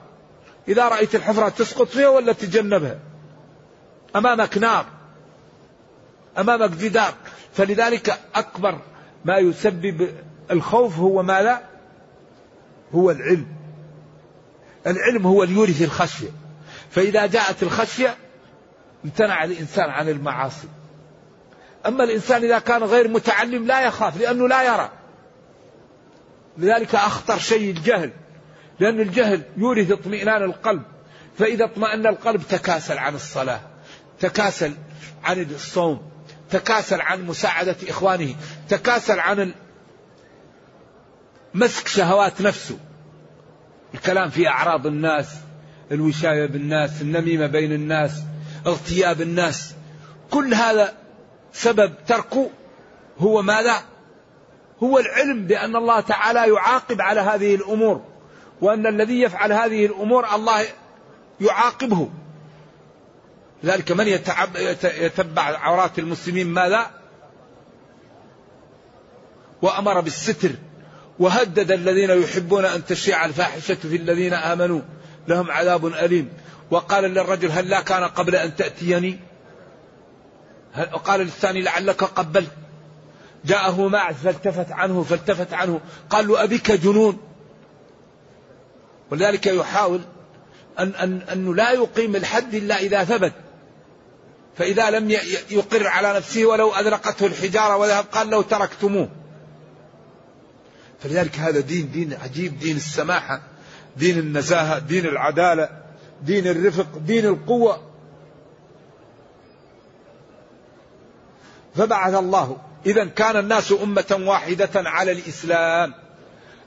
إذا 0.68 0.88
رأيت 0.88 1.14
الحفرة 1.14 1.48
تسقط 1.48 1.88
فيها 1.88 2.08
ولا 2.08 2.32
تجنبها؟ 2.32 2.98
أمامك 4.16 4.58
نار. 4.58 4.86
أمامك 6.38 6.70
جدار. 6.70 7.14
فلذلك 7.54 8.20
أكبر 8.34 8.78
ما 9.24 9.38
يسبب 9.38 10.14
الخوف 10.50 10.98
هو 10.98 11.22
ما 11.22 11.42
لا؟ 11.42 11.62
هو 12.94 13.10
العلم. 13.10 13.46
العلم 14.86 15.26
هو 15.26 15.42
اللي 15.42 15.54
يورث 15.54 15.82
الخشية. 15.82 16.28
فإذا 16.90 17.26
جاءت 17.26 17.62
الخشية 17.62 18.16
امتنع 19.04 19.44
الإنسان 19.44 19.90
عن 19.90 20.08
المعاصي. 20.08 20.68
أما 21.86 22.04
الإنسان 22.04 22.44
إذا 22.44 22.58
كان 22.58 22.82
غير 22.82 23.08
متعلم 23.08 23.66
لا 23.66 23.86
يخاف 23.86 24.20
لأنه 24.20 24.48
لا 24.48 24.62
يرى. 24.62 24.90
لذلك 26.58 26.94
أخطر 26.94 27.38
شيء 27.38 27.70
الجهل 27.70 28.12
لأن 28.80 29.00
الجهل 29.00 29.42
يورث 29.56 29.90
اطمئنان 29.90 30.42
القلب. 30.42 30.82
فإذا 31.38 31.64
اطمأن 31.64 32.06
القلب 32.06 32.42
تكاسل 32.42 32.98
عن 32.98 33.14
الصلاة 33.14 33.60
تكاسل 34.20 34.74
عن 35.24 35.40
الصوم 35.40 36.10
تكاسل 36.50 37.00
عن 37.00 37.26
مساعدة 37.26 37.76
إخوانه 37.88 38.34
تكاسل 38.68 39.20
عن 39.20 39.54
مسك 41.54 41.88
شهوات 41.88 42.40
نفسه. 42.40 42.78
الكلام 43.94 44.30
في 44.30 44.48
أعراض 44.48 44.86
الناس 44.86 45.36
الوشاية 45.92 46.46
بالناس 46.46 47.02
النميمة 47.02 47.46
بين 47.46 47.72
الناس 47.72 48.22
اغتياب 48.66 49.20
الناس. 49.20 49.74
كل 50.30 50.54
هذا 50.54 50.94
سبب 51.52 51.94
تركه 52.06 52.50
هو 53.18 53.42
ماذا؟ 53.42 53.82
هو 54.82 54.98
العلم 54.98 55.46
بأن 55.46 55.76
الله 55.76 56.00
تعالى 56.00 56.54
يعاقب 56.54 57.00
على 57.00 57.20
هذه 57.20 57.54
الأمور 57.54 58.02
وأن 58.60 58.86
الذي 58.86 59.20
يفعل 59.20 59.52
هذه 59.52 59.86
الأمور 59.86 60.34
الله 60.34 60.64
يعاقبه. 61.40 62.10
لذلك 63.62 63.92
من 63.92 64.08
يتبع 64.84 65.42
عورات 65.42 65.98
المسلمين 65.98 66.46
ماذا؟ 66.46 66.90
وأمر 69.62 70.00
بالستر. 70.00 70.50
وهدد 71.18 71.72
الذين 71.72 72.10
يحبون 72.10 72.64
أن 72.64 72.84
تشيع 72.84 73.24
الفاحشة 73.24 73.74
في 73.74 73.96
الذين 73.96 74.34
آمنوا. 74.34 74.80
لهم 75.28 75.50
عذاب 75.50 75.86
أليم. 75.86 76.28
وقال 76.72 77.04
للرجل 77.04 77.50
هل 77.50 77.68
لا 77.68 77.80
كان 77.80 78.04
قبل 78.04 78.36
أن 78.36 78.56
تأتيني؟ 78.56 79.18
وقال 80.92 81.20
للثاني 81.20 81.62
لعلك 81.62 82.04
قبلت. 82.04 82.50
جاءه 83.44 83.88
معه 83.88 84.12
فالتفت 84.12 84.72
عنه 84.72 85.02
فالتفت 85.02 85.52
عنه. 85.52 85.80
قال 86.10 86.28
له 86.28 86.44
أبيك 86.44 86.72
جنون. 86.72 87.18
ولذلك 89.10 89.46
يحاول 89.46 90.00
أن 90.78 90.94
أن 90.94 91.22
أنه 91.32 91.54
لا 91.54 91.70
يقيم 91.70 92.16
الحد 92.16 92.54
إلا 92.54 92.78
إذا 92.78 93.04
ثبت. 93.04 93.32
فإذا 94.58 94.90
لم 94.90 95.10
يقر 95.50 95.86
على 95.86 96.16
نفسه 96.16 96.44
ولو 96.44 96.70
أذرقته 96.74 97.26
الحجارة 97.26 97.76
وذهب 97.76 98.04
قال 98.12 98.30
لو 98.30 98.42
تركتموه. 98.42 99.08
فلذلك 101.02 101.38
هذا 101.38 101.60
دين 101.60 101.90
دين 101.90 102.14
عجيب 102.22 102.58
دين 102.58 102.76
السماحة 102.76 103.42
دين 103.96 104.18
النزاهة 104.18 104.78
دين 104.78 105.06
العدالة. 105.06 105.81
دين 106.22 106.46
الرفق 106.46 106.98
دين 106.98 107.26
القوة. 107.26 107.80
فبعث 111.74 112.14
الله. 112.14 112.56
إذا 112.86 113.04
كان 113.04 113.36
الناس 113.36 113.72
أمة 113.72 114.22
واحدة 114.26 114.70
على 114.74 115.12
الإسلام. 115.12 115.94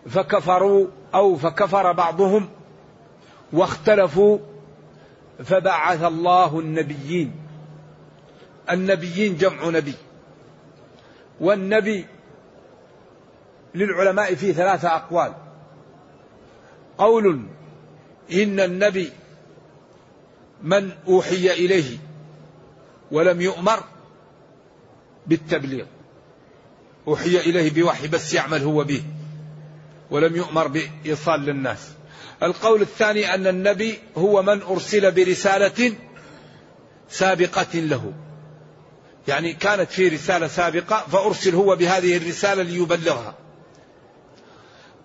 فكفروا 0.10 0.88
أو 1.13 1.36
فكفر 1.36 1.91
بعضهم 1.91 2.50
واختلفوا 3.54 4.39
فبعث 5.44 6.04
الله 6.04 6.60
النبيين. 6.60 7.36
النبيين 8.72 9.38
جمع 9.38 9.70
نبي. 9.70 9.94
والنبي 11.41 12.06
للعلماء 13.76 14.36
فيه 14.36 14.54
ثلاثة 14.54 14.96
أقوال. 14.96 15.34
قول 16.98 17.46
إن 18.34 18.60
النبي 18.60 19.12
من 20.65 20.91
أوحي 21.08 21.51
إليه 21.54 21.97
ولم 23.12 23.41
يؤمر 23.41 23.84
بالتبليغ. 25.28 25.86
أوحي 27.08 27.38
إليه 27.38 27.71
بوحي 27.71 28.08
بس 28.08 28.34
يعمل 28.34 28.62
هو 28.62 28.84
به 28.84 29.04
ولم 30.12 30.36
يؤمر 30.36 30.67
بإيصال 30.67 31.39
للناس. 31.39 31.89
القول 32.43 32.82
الثاني 32.82 33.34
أن 33.34 33.47
النبي 33.47 33.99
هو 34.17 34.41
من 34.41 34.62
أرسل 34.62 35.12
برسالة 35.12 35.93
سابقة 37.10 37.80
له. 37.80 38.13
يعني 39.28 39.54
كانت 39.54 39.91
في 39.91 40.08
رسالة 40.08 40.47
سابقة 40.47 41.06
فأرسل 41.12 41.56
هو 41.56 41.75
بهذه 41.75 42.17
الرسالة 42.17 42.63
ليبلغها. 42.63 43.36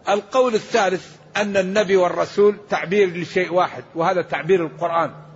القول 0.09 0.55
الثالث 0.55 1.07
أن 1.37 1.57
النبي 1.57 1.97
والرسول 1.97 2.57
تعبير 2.71 3.17
لشيء 3.17 3.53
واحد 3.53 3.85
وهذا 3.95 4.23
تعبير 4.23 4.67
القرآن. 4.67 5.30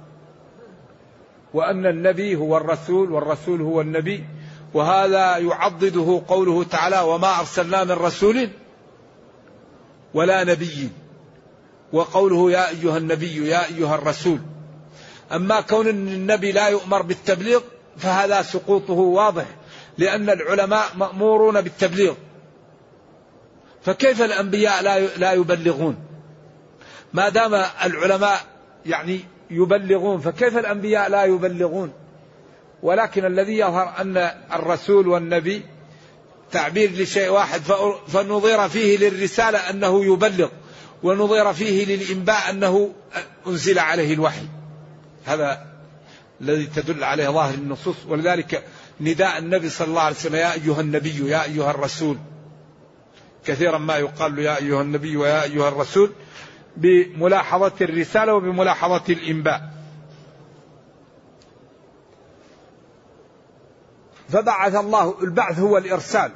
وأن 1.54 1.86
النبي 1.86 2.36
هو 2.36 2.56
الرسول 2.56 3.12
والرسول 3.12 3.60
هو 3.60 3.80
النبي 3.80 4.24
وهذا 4.74 5.36
يعضده 5.36 6.22
قوله 6.28 6.64
تعالى 6.64 7.00
وما 7.00 7.40
أرسلنا 7.40 7.84
من 7.84 7.92
رسول 7.92 8.48
ولا 10.14 10.44
نبي 10.44 10.88
وقوله 11.92 12.50
يا 12.50 12.68
أيها 12.68 12.98
النبي 12.98 13.48
يا 13.48 13.66
أيها 13.66 13.94
الرسول 13.94 14.38
أما 15.32 15.60
كون 15.60 15.88
النبي 15.88 16.52
لا 16.52 16.68
يؤمر 16.68 17.02
بالتبليغ 17.02 17.60
فهذا 17.96 18.42
سقوطه 18.42 18.92
واضح 18.92 19.46
لأن 19.98 20.30
العلماء 20.30 20.84
مأمورون 20.96 21.60
بالتبليغ. 21.60 22.14
فكيف 23.82 24.22
الأنبياء 24.22 24.82
لا 25.18 25.32
يبلغون؟ 25.32 25.96
ما 27.12 27.28
دام 27.28 27.54
العلماء 27.84 28.40
يعني 28.86 29.20
يبلغون 29.54 30.20
فكيف 30.20 30.58
الأنبياء 30.58 31.10
لا 31.10 31.24
يبلغون؟ 31.24 31.92
ولكن 32.82 33.24
الذي 33.24 33.58
يظهر 33.58 33.94
أن 34.00 34.30
الرسول 34.52 35.08
والنبي 35.08 35.62
تعبير 36.52 36.92
لشيء 36.92 37.28
واحد 37.28 37.60
فنظير 38.08 38.68
فيه 38.68 38.98
للرسالة 38.98 39.58
أنه 39.58 40.04
يبلغ 40.04 40.48
ونظير 41.02 41.52
فيه 41.52 41.96
للإنباء 41.96 42.50
أنه 42.50 42.90
أنزل 43.46 43.78
عليه 43.78 44.14
الوحي. 44.14 44.46
هذا 45.24 45.66
الذي 46.40 46.66
تدل 46.66 47.04
عليه 47.04 47.28
ظاهر 47.28 47.54
النصوص. 47.54 47.96
ولذلك 48.08 48.64
نداء 49.00 49.38
النبي 49.38 49.68
صلى 49.68 49.88
الله 49.88 50.00
عليه 50.00 50.16
وسلم 50.16 50.34
يا 50.34 50.52
أيها 50.52 50.80
النبي 50.80 51.30
يا 51.30 51.44
أيها 51.44 51.70
الرسول. 51.70 52.18
كثيرا 53.46 53.78
ما 53.78 53.96
يقال 53.96 54.36
له 54.36 54.42
يا 54.42 54.58
أيها 54.58 54.82
النبي 54.82 55.16
ويا 55.16 55.42
أيها 55.42 55.68
الرسول. 55.68 56.12
بملاحظة 56.76 57.72
الرسالة 57.80 58.34
وبملاحظة 58.34 59.02
الإنباء. 59.08 59.70
فبعث 64.28 64.74
الله 64.74 65.14
البعث 65.22 65.58
هو 65.58 65.78
الإرسال. 65.78 66.32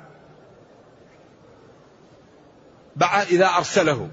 بعث 2.96 3.33
إذا 3.33 3.46
أرسله. 3.46 4.09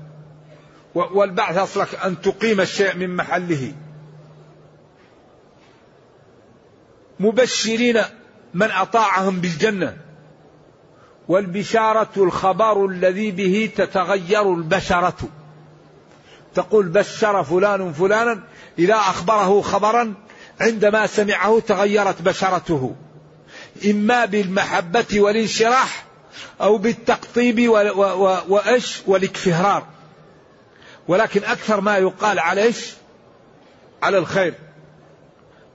والبعث 0.94 1.58
أصلك 1.58 1.96
أن 1.96 2.22
تقيم 2.22 2.62
الشيء 2.62 2.96
من 2.96 3.16
محله. 3.16 3.74
مبشرين 7.20 8.02
من 8.54 8.72
أطاعهم 8.72 9.40
بالجنة. 9.40 9.98
والبشارة 11.28 12.12
الخبر 12.18 12.86
الذي 12.86 13.32
به 13.32 13.72
تتغير 13.76 14.54
البشرة. 14.54 15.18
تقول 16.56 16.86
بشر 16.86 17.44
فلان 17.44 17.94
فلانا 17.94 18.44
إذا 18.80 18.96
أخبره 18.96 19.62
خبرا 19.62 20.14
عندما 20.62 21.08
سمعه 21.08 21.60
تغيرت 21.60 22.22
بشرته. 22.22 22.96
إما 23.86 24.26
بالمحبة 24.26 25.06
والانشراح 25.14 26.06
أو 26.62 26.78
بالتقطيب 26.78 27.70
وإيش؟ 28.48 29.02
والاكفهرار. 29.08 29.88
ولكن 31.08 31.44
أكثر 31.44 31.82
ما 31.82 31.98
يقال 31.98 32.40
على 32.40 32.64
إيش؟ 32.64 32.94
على 34.04 34.18
الخير. 34.18 34.54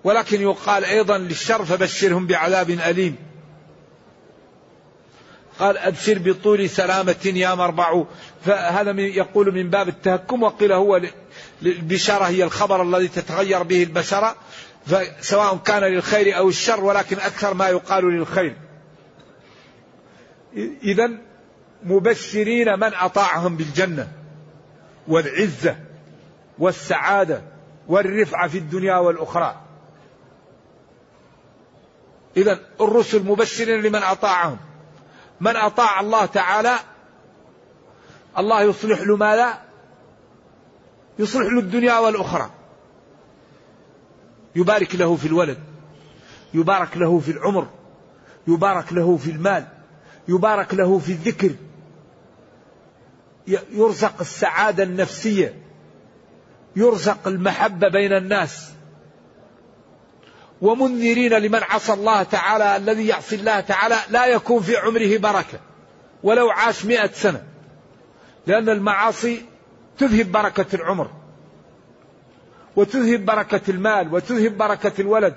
ولكن 0.05 0.43
يقال 0.43 0.85
أيضا 0.85 1.19
للشر 1.19 1.64
فبشرهم 1.64 2.27
بعذاب 2.27 2.71
أليم. 2.71 3.16
قال 5.61 5.79
أبشر 5.79 6.18
بطول 6.18 6.70
سلامة 6.70 7.33
يا 7.35 7.55
مربع. 7.55 8.05
فهذا 8.44 9.01
يقول 9.01 9.55
من 9.55 9.70
باب 9.70 9.88
التهكم 9.88 10.42
وقيل 10.42 10.73
هو 10.73 11.01
البشارة 11.62 12.25
هي 12.25 12.44
الخبر 12.44 12.83
الذي 12.83 13.09
تتغير 13.09 13.62
به 13.62 13.83
البشرة. 13.83 14.37
فسواء 14.87 15.57
كان 15.57 15.83
للخير 15.83 16.37
أو 16.37 16.49
الشر 16.49 16.85
ولكن 16.85 17.16
أكثر 17.16 17.55
ما 17.55 17.68
يقال 17.68 18.05
للخير. 18.05 18.57
إذا 20.83 21.11
مبشرين 21.83 22.79
من 22.79 22.94
أطاعهم 22.94 23.57
بالجنة 23.57 24.09
والعزة 25.09 25.77
والسعادة 26.59 27.42
والرفعة 27.88 28.49
في 28.49 28.59
الدنيا 28.59 28.96
والأخرى. 28.96 29.61
إذا 32.37 32.61
الرسل 32.81 33.23
مبشرين 33.23 33.83
لمن 33.83 34.03
أطاعهم. 34.03 34.59
من 35.40 35.57
أطاع 35.57 36.00
الله 36.00 36.26
تعالى 36.26 36.76
الله 38.38 38.62
يصلح 38.62 39.00
له 39.00 39.16
ماذا؟ 39.16 39.59
يصلح 41.18 41.53
له 41.53 41.59
الدنيا 41.59 41.98
والأخرى. 41.98 42.50
يبارك 44.57 44.94
له 44.94 45.16
في 45.16 45.26
الولد 45.26 45.59
يبارك 46.55 46.96
له 46.96 47.18
في 47.18 47.31
العمر 47.31 47.68
يبارك 48.48 48.92
له 48.92 49.16
في 49.16 49.31
المال 49.31 49.66
يبارك 50.29 50.74
له 50.74 50.98
في 50.98 51.12
الذكر. 51.12 51.50
يرزق 53.72 54.20
السعادة 54.20 54.83
النفسية 54.83 55.55
يرزق 56.76 57.29
المحبة 57.29 57.88
بين 57.88 58.12
الناس. 58.12 58.72
ومنذرين 60.62 61.33
لمن 61.33 61.62
عصى 61.62 61.92
الله 61.92 62.23
تعالى 62.23 62.77
الذي 62.77 63.07
يعصي 63.07 63.37
الله 63.37 63.61
تعالى 63.61 63.96
لا 64.11 64.27
يكون 64.27 64.62
في 64.62 64.77
عمره 64.77 65.18
بركة. 65.18 65.61
ولو 66.23 66.51
عاش 66.51 66.85
مئة 66.85 67.11
سنة. 67.12 67.42
لأن 68.46 68.68
المعاصي 68.68 69.42
تذهب 69.99 70.33
بركة 70.33 70.66
العمر. 70.75 71.11
وتذهب 72.77 73.25
بركة 73.25 73.70
المال 73.70 74.14
وتذهب 74.14 74.59
بركة 74.59 75.01
الولد. 75.01 75.37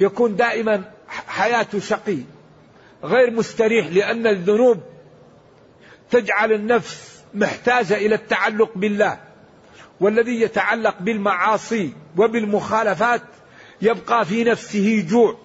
يكون 0.00 0.36
دائما 0.36 0.82
حياته 1.08 1.80
شقي. 1.80 2.18
غير 3.04 3.30
مستريح 3.30 3.86
لأن 3.86 4.26
الذنوب 4.26 4.80
تجعل 6.10 6.52
النفس 6.52 7.20
محتاجة 7.34 7.94
إلى 7.94 8.14
التعلق 8.14 8.70
بالله. 8.76 9.18
والذي 10.00 10.40
يتعلق 10.40 10.98
بالمعاصي 11.00 11.92
وبالمخالفات 12.16 13.22
يبقى 13.82 14.24
في 14.24 14.44
نفسه 14.44 15.06
جوع 15.08 15.38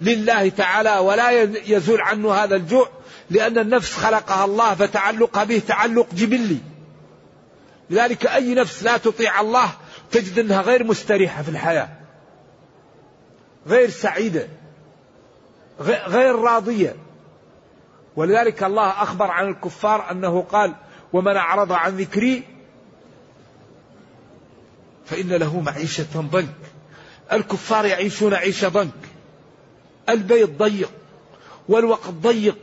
لله 0.00 0.48
تعالى 0.48 0.98
ولا 0.98 1.30
يزول 1.66 2.00
عنه 2.00 2.32
هذا 2.34 2.56
الجوع 2.56 2.88
لأن 3.30 3.58
النفس 3.58 3.92
خلقها 3.92 4.44
الله 4.44 4.74
فتعلقها 4.74 5.44
به 5.44 5.62
تعلق 5.68 6.06
جبلي. 6.14 6.58
لذلك 7.90 8.26
أي 8.26 8.54
نفس 8.54 8.82
لا 8.82 8.96
تطيع 8.96 9.40
الله 9.40 9.70
تجد 10.10 10.38
أنها 10.38 10.62
غير 10.62 10.84
مستريحة 10.84 11.42
في 11.42 11.48
الحياة 11.48 11.88
غير 13.66 13.90
سعيدة 13.90 14.48
غير 15.80 16.34
راضية. 16.34 16.96
ولذلك 18.16 18.62
الله 18.62 19.02
أخبر 19.02 19.30
عن 19.30 19.48
الكفار 19.48 20.10
أنه 20.10 20.42
قال 20.42 20.74
ومن 21.12 21.36
أعرض 21.36 21.72
عن 21.72 21.96
ذكري 21.96 22.42
فإن 25.06 25.28
له 25.28 25.60
معيشة 25.60 26.20
ضنك. 26.20 26.75
الكفار 27.32 27.84
يعيشون 27.84 28.34
عيشة 28.34 28.68
ضنك. 28.68 28.90
البيت 30.08 30.50
ضيق 30.50 30.90
والوقت 31.68 32.10
ضيق 32.10 32.56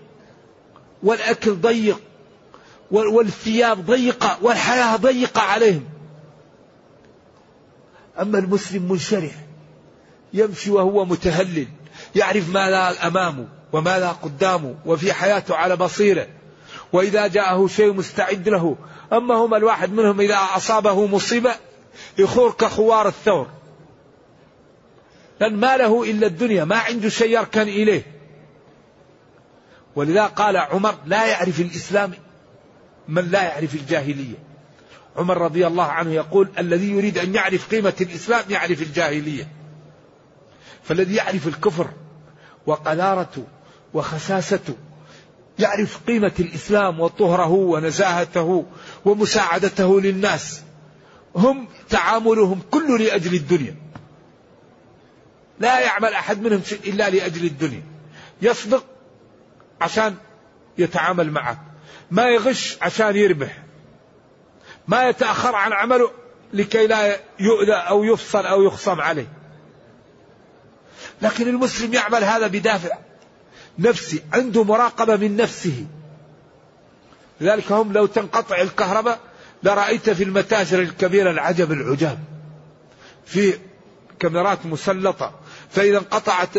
والأكل 1.03 1.53
ضيق 1.53 2.01
والثياب 2.91 3.85
ضيقة 3.85 4.37
والحياة 4.41 4.95
ضيقة 4.95 5.41
عليهم. 5.41 5.85
أما 8.19 8.39
المسلم 8.39 8.91
منشرح 8.91 9.31
يمشي 10.33 10.71
وهو 10.71 11.05
متهلل 11.05 11.67
يعرف 12.15 12.49
ماذا 12.49 13.07
أمامه 13.07 13.47
وماذا 13.73 14.09
قدامه 14.09 14.75
وفي 14.85 15.13
حياته 15.13 15.55
على 15.55 15.75
بصيرة 15.75 16.27
وإذا 16.93 17.27
جاءه 17.27 17.67
شيء 17.67 17.93
مستعد 17.93 18.49
له. 18.49 18.75
أما 19.13 19.35
هم 19.35 19.53
الواحد 19.53 19.93
منهم 19.93 20.21
إذا 20.21 20.37
أصابه 20.55 21.05
مصيبة 21.05 21.55
يخور 22.17 22.51
كخوار 22.51 23.07
الثور. 23.07 23.47
لأن 25.39 25.55
ما 25.55 25.77
له 25.77 26.03
إلا 26.03 26.27
الدنيا 26.27 26.63
ما 26.63 26.75
عنده 26.75 27.09
شيء 27.09 27.29
يركن 27.29 27.61
إليه. 27.61 28.03
ولذا 29.95 30.25
قال 30.25 30.57
عمر 30.57 30.95
لا 31.05 31.25
يعرف 31.25 31.59
الإسلام 31.59 32.11
من 33.07 33.31
لا 33.31 33.43
يعرف 33.43 33.75
الجاهلية. 33.75 34.35
عمر 35.17 35.37
رضي 35.37 35.67
الله 35.67 35.83
عنه 35.83 36.11
يقول 36.11 36.49
الذي 36.59 36.91
يريد 36.91 37.17
أن 37.17 37.35
يعرف 37.35 37.69
قيمة 37.69 37.93
الإسلام 38.01 38.43
يعرف 38.49 38.81
الجاهلية. 38.81 39.47
فالذي 40.83 41.15
يعرف 41.15 41.47
الكفر 41.47 41.89
وقذارته 42.65 43.43
وخساسته 43.93 44.73
يعرف 45.59 45.99
قيمة 46.07 46.31
الإسلام 46.39 46.99
وطهره 46.99 47.51
ونزاهته 47.51 48.65
ومساعدته 49.05 50.01
للناس. 50.01 50.61
هم 51.35 51.67
تعاملهم 51.89 52.61
كله 52.71 52.97
لأجل 52.97 53.33
الدنيا. 53.33 53.75
لا 55.59 55.79
يعمل 55.79 56.13
أحد 56.13 56.41
منهم 56.41 56.61
شيء 56.65 56.79
إلا 56.85 57.09
لأجل 57.09 57.45
الدنيا. 57.45 57.83
يصدق 58.41 58.85
عشان 59.81 60.15
يتعامل 60.77 61.31
معك. 61.31 61.59
ما 62.11 62.29
يغش 62.29 62.77
عشان 62.81 63.15
يربح. 63.15 63.63
ما 64.87 65.09
يتأخر 65.09 65.55
عن 65.55 65.73
عمله 65.73 66.11
لكي 66.53 66.87
لا 66.87 67.19
يؤذى 67.39 67.73
أو 67.73 68.03
يفصل 68.03 68.45
أو 68.45 68.63
يخصم 68.63 69.01
عليه. 69.01 69.27
لكن 71.21 71.47
المسلم 71.47 71.93
يعمل 71.93 72.23
هذا 72.23 72.47
بدافع. 72.47 72.97
نفسي 73.79 74.23
عنده 74.33 74.63
مراقبة 74.63 75.15
من 75.15 75.37
نفسه. 75.37 75.85
لذلك 77.41 77.71
هم 77.71 77.93
لو 77.93 78.05
تنقطع 78.05 78.61
الكهرباء 78.61 79.19
لرأيت 79.63 80.09
في 80.09 80.23
المتاجر 80.23 80.79
الكبيرة 80.79 81.31
العجب 81.31 81.71
العجاب. 81.71 82.19
في 83.25 83.53
كاميرات 84.19 84.65
مسلطة. 84.65 85.39
فإذا 85.73 85.97
انقطعت 85.97 86.49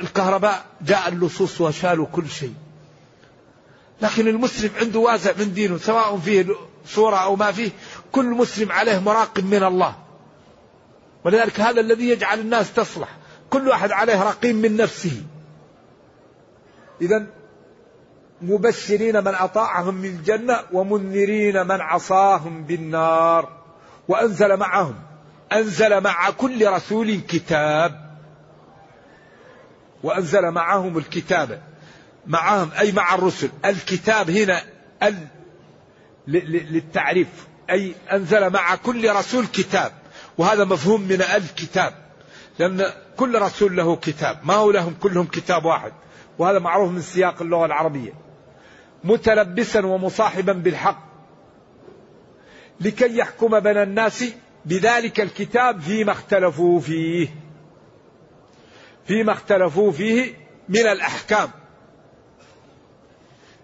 الكهرباء 0.00 0.64
جاء 0.80 1.08
اللصوص 1.08 1.60
وشالوا 1.60 2.06
كل 2.12 2.28
شيء. 2.28 2.54
لكن 4.02 4.28
المسلم 4.28 4.70
عنده 4.80 4.98
وازع 4.98 5.32
من 5.38 5.54
دينه 5.54 5.78
سواء 5.78 6.18
فيه 6.18 6.46
صورة 6.86 7.16
أو 7.16 7.36
ما 7.36 7.52
فيه 7.52 7.70
كل 8.12 8.24
مسلم 8.24 8.72
عليه 8.72 8.98
مراقب 8.98 9.44
من 9.44 9.62
الله. 9.62 9.96
ولذلك 11.24 11.60
هذا 11.60 11.80
الذي 11.80 12.08
يجعل 12.08 12.38
الناس 12.40 12.72
تصلح. 12.72 13.08
كل 13.50 13.68
واحد 13.68 13.92
عليه 13.92 14.22
رقيم 14.22 14.56
من 14.56 14.76
نفسه. 14.76 15.22
إذا 17.00 17.26
مبشرين 18.42 19.24
من 19.24 19.34
أطاعهم 19.34 19.94
من 19.94 20.08
الجنة 20.08 20.60
ومنذرين 20.72 21.66
من 21.66 21.80
عصاهم 21.80 22.64
بالنار. 22.64 23.48
وأنزل 24.08 24.56
معهم 24.56 24.94
أنزل 25.52 26.00
مع 26.00 26.30
كل 26.30 26.66
رسول 26.66 27.20
كتاب. 27.20 28.01
وأنزل 30.02 30.50
معهم 30.50 30.98
الكتاب. 30.98 31.62
معهم 32.26 32.70
أي 32.78 32.92
مع 32.92 33.14
الرسل. 33.14 33.50
الكتاب 33.64 34.30
هنا 34.30 34.62
ال 35.02 35.14
للتعريف. 36.28 37.28
أي 37.70 37.94
أنزل 38.12 38.50
مع 38.50 38.74
كل 38.74 39.10
رسول 39.10 39.46
كتاب. 39.46 39.92
وهذا 40.38 40.64
مفهوم 40.64 41.00
من 41.00 41.22
الكتاب. 41.22 41.94
لأن 42.58 42.84
كل 43.16 43.42
رسول 43.42 43.76
له 43.76 43.96
كتاب. 43.96 44.38
ما 44.44 44.54
هو 44.54 44.70
لهم 44.70 44.94
كلهم 45.02 45.26
كتاب 45.26 45.64
واحد. 45.64 45.92
وهذا 46.38 46.58
معروف 46.58 46.90
من 46.90 47.02
سياق 47.02 47.42
اللغة 47.42 47.66
العربية. 47.66 48.12
متلبسا 49.04 49.86
ومصاحبا 49.86 50.52
بالحق. 50.52 51.12
لكي 52.80 53.16
يحكم 53.18 53.60
بين 53.60 53.76
الناس 53.76 54.24
بذلك 54.64 55.20
الكتاب 55.20 55.80
فيما 55.80 56.12
اختلفوا 56.12 56.80
فيه. 56.80 57.28
فيما 59.06 59.32
اختلفوا 59.32 59.92
فيه 59.92 60.34
من 60.68 60.86
الأحكام. 60.86 61.50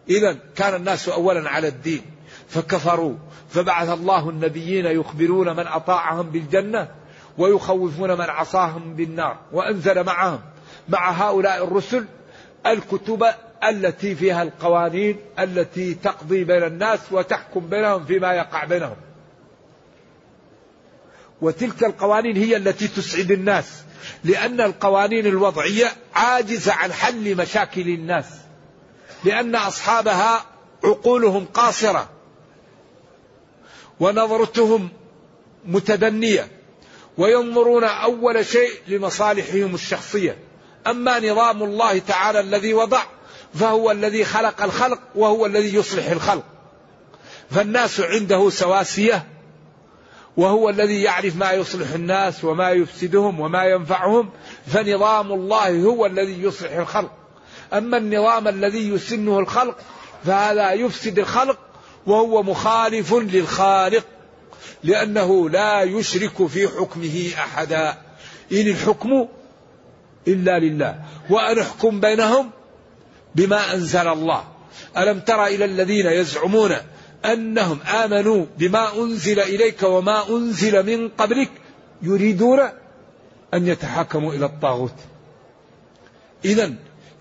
إذا 0.09 0.37
كان 0.57 0.75
الناس 0.75 1.09
أولا 1.09 1.51
على 1.51 1.69
الدين 1.69 2.03
فكفروا 2.49 3.15
فبعث 3.51 3.89
الله 3.89 4.31
النبيين 4.31 4.87
يخبرون 4.87 5.57
من 5.57 5.67
أطاعهم 5.67 6.31
بالجنة 6.31 6.89
ويخوفون 7.39 8.13
من 8.13 8.21
عصاهم 8.21 8.95
بالنار 8.95 9.39
وأنزل 9.53 10.05
معهم 10.05 10.41
مع 10.89 11.11
هؤلاء 11.11 11.65
الرسل 11.65 12.05
الكتب 12.67 13.27
التي 13.65 14.15
فيها 14.15 14.43
القوانين 14.43 15.17
التي 15.39 15.95
تقضي 15.95 16.45
بين 16.45 16.63
الناس 16.63 17.01
وتحكم 17.11 17.69
بينهم 17.69 18.05
فيما 18.05 18.33
يقع 18.33 18.65
بينهم. 18.65 18.97
وتلك 21.43 21.85
القوانين 21.85 22.37
هي 22.37 22.57
التي 22.57 22.89
تسعد 22.89 23.31
الناس 23.31 23.67
لأن 24.25 24.61
القوانين 24.61 25.27
الوضعية 25.27 25.93
عاجزة 26.15 26.73
عن 26.73 26.93
حل 26.93 27.37
مشاكل 27.37 27.89
الناس 27.89 28.27
لأن 29.25 29.57
أصحابها 29.57 30.45
عقولهم 30.85 31.45
قاصرة 31.45 32.09
ونظرتهم 34.01 34.89
متدنية 35.65 36.49
وينظرون 37.19 37.85
أول 37.85 38.47
شيء 38.47 38.71
لمصالحهم 38.89 39.75
الشخصية. 39.75 40.39
أما 40.87 41.31
نظام 41.31 41.63
الله 41.63 41.99
تعالى 41.99 42.41
الذي 42.41 42.75
وضع 42.75 43.03
فهو 43.55 43.91
الذي 43.91 44.25
خلق 44.25 44.63
الخلق 44.63 45.01
وهو 45.15 45.47
الذي 45.47 45.75
يصلح 45.75 46.11
الخلق. 46.11 46.45
فالناس 47.51 48.01
عنده 48.01 48.51
سواسية 48.51 49.27
وهو 50.39 50.69
الذي 50.69 51.03
يعرف 51.03 51.37
ما 51.37 51.53
يصلح 51.53 51.91
الناس 51.91 52.45
وما 52.45 52.71
يفسدهم 52.71 53.41
وما 53.41 53.65
ينفعهم 53.65 54.31
فنظام 54.67 55.33
الله 55.33 55.83
هو 55.83 56.07
الذي 56.07 56.43
يصلح 56.43 56.73
الخلق. 56.73 57.11
أما 57.73 57.97
النظام 57.97 58.49
الذي 58.49 58.89
يسنه 58.89 59.39
الخلق 59.39 59.77
فهذا 60.25 60.73
يفسد 60.73 61.19
الخلق 61.19 61.59
وهو 62.07 62.43
مخالف 62.43 63.15
للخالق 63.15 64.05
لأنه 64.85 65.51
لا 65.51 65.83
يشرك 65.83 66.47
في 66.47 66.69
حكمه 66.69 67.31
أحدا. 67.39 67.89
إن 68.53 68.67
الحكم 68.69 69.29
إلا 70.29 70.59
لله. 70.59 70.95
وأن 71.31 71.59
أحكم 71.59 72.01
بينهم 72.01 72.51
بما 73.35 73.75
أنزل 73.75 74.09
الله. 74.09 74.45
ألم 74.97 75.21
تر 75.21 75.47
إلى 75.47 75.65
الذين 75.65 76.07
يزعمون 76.07 76.77
أنهم 77.25 77.81
آمنوا 77.83 78.47
بما 78.59 78.95
أنزل 78.95 79.41
إليك 79.41 79.83
وما 79.83 80.29
أنزل 80.29 80.87
من 80.87 81.09
قبلك 81.09 81.51
يريدون 82.03 82.61
أن 83.55 83.67
يتحاكموا 83.67 84.35
إلى 84.35 84.47
الطاغوت. 84.47 84.95
إذا 86.45 86.75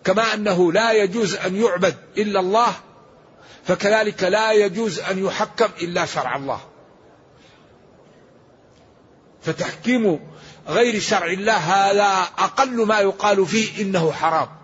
كما 0.03 0.33
أنه 0.33 0.71
لا 0.71 0.91
يجوز 0.91 1.35
أن 1.35 1.55
يعبد 1.55 1.95
إلا 2.17 2.39
الله 2.39 2.73
فكذلك 3.63 4.23
لا 4.23 4.51
يجوز 4.51 4.99
أن 4.99 5.25
يحكم 5.25 5.69
إلا 5.81 6.05
شرع 6.05 6.35
الله. 6.35 6.59
فتحكيم 9.41 10.19
غير 10.67 10.99
شرع 10.99 11.25
الله 11.25 11.57
هذا 11.57 12.29
أقل 12.37 12.85
ما 12.85 12.99
يقال 12.99 13.45
فيه 13.45 13.81
إنه 13.81 14.11
حرام. 14.11 14.56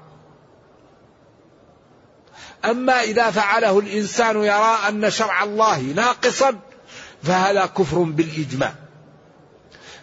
أما 2.65 3.02
إذا 3.02 3.32
فعله 3.32 3.80
الإنسان 3.80 4.43
يرى 4.43 4.78
أن 4.89 5.10
شرع 5.10 5.43
الله 5.43 5.82
ناقصا 5.82 6.60
فهذا 7.23 7.65
كفر 7.65 7.97
بالإجماع. 7.97 8.73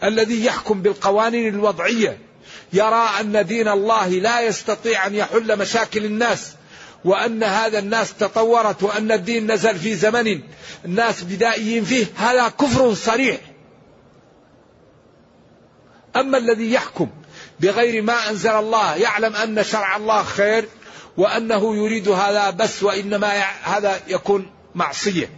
الذي 0.05 0.45
يحكم 0.45 0.83
بالقوانين 0.83 1.55
الوضعية 1.55 2.19
يرى 2.73 3.09
أن 3.21 3.47
دين 3.47 3.69
الله 3.69 4.09
لا 4.09 4.41
يستطيع 4.41 5.07
أن 5.07 5.15
يحل 5.15 5.59
مشاكل 5.59 6.05
الناس 6.05 6.53
وأن 7.05 7.43
هذا 7.43 7.79
الناس 7.79 8.15
تطورت 8.15 8.83
وأن 8.83 9.13
الدين 9.13 9.53
نزل 9.53 9.79
في 9.79 9.95
زمن 9.95 10.41
الناس 10.85 11.23
بدائيين 11.23 11.85
فيه 11.85 12.07
هذا 12.17 12.49
كفر 12.49 12.95
صريح. 12.95 13.41
أما 16.17 16.39
الذي 16.39 16.73
يحكم 16.73 17.11
بغير 17.61 18.03
ما 18.03 18.31
أنزل 18.31 18.51
الله 18.51 18.97
يعلم 18.97 19.37
أن 19.37 19.65
شرع 19.65 19.97
الله 19.97 20.23
خير 20.23 20.69
وأنه 21.17 21.77
يريد 21.77 22.09
هذا 22.09 22.51
بس 22.51 22.83
وإنما 22.83 23.29
هذا 23.63 24.01
يكون 24.09 24.51
معصية. 24.75 25.31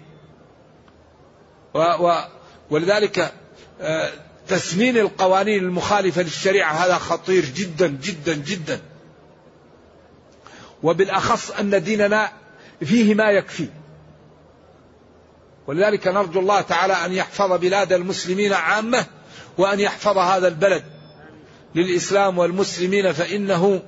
و 1.75 1.79
و 1.79 2.25
ولذلك 2.71 3.33
آه، 3.81 4.11
تسمين 4.49 4.99
القوانين 4.99 5.63
المخالفة 5.63 6.23
للشريعة 6.23 6.73
هذا 6.73 6.99
خطير 6.99 7.45
جدا 7.45 7.87
جدا 7.87 8.35
جدا. 8.35 8.81
وبالأخص 10.83 11.51
أن 11.51 11.83
ديننا 11.83 12.33
فيه 12.85 13.15
ما 13.15 13.31
يكفي. 13.31 13.69
ولذلك 15.67 16.09
نرجو 16.09 16.41
الله 16.41 16.61
تعالى 16.61 16.93
أن 16.93 17.13
يحفظ 17.13 17.53
بلاد 17.53 17.93
المسلمين 17.93 18.53
عامة 18.53 19.07
وأن 19.59 19.81
يحفظ 19.81 20.19
هذا 20.19 20.49
البلد. 20.49 20.85
للإسلام 21.75 22.39
والمسلمين 22.39 23.13
فإنه 23.13 23.83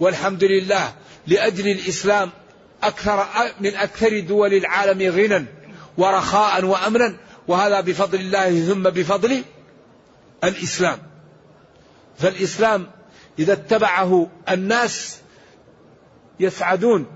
والحمد 0.00 0.44
لله 0.44 0.92
لأجل 1.26 1.68
الإسلام 1.68 2.30
أكثر 2.82 3.26
من 3.60 3.74
أكثر 3.74 4.20
دول 4.20 4.54
العالم 4.54 5.12
غنى 5.12 5.46
ورخاء 5.98 6.64
وأمنا 6.64 7.16
وهذا 7.48 7.80
بفضل 7.80 8.20
الله 8.20 8.66
ثم 8.66 8.82
بفضل 8.82 9.42
الإسلام. 10.44 10.98
فالإسلام 12.18 12.90
إذا 13.38 13.52
اتبعه 13.52 14.30
الناس 14.48 15.18
يسعدون. 16.40 17.06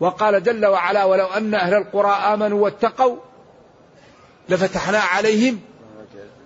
وقال 0.00 0.42
جل 0.42 0.66
وعلا 0.66 1.04
ولو 1.04 1.26
أن 1.26 1.54
أهل 1.54 1.74
القرى 1.74 2.10
آمنوا 2.10 2.64
واتقوا 2.64 3.16
لفتحنا 4.48 4.98
عليهم 4.98 5.60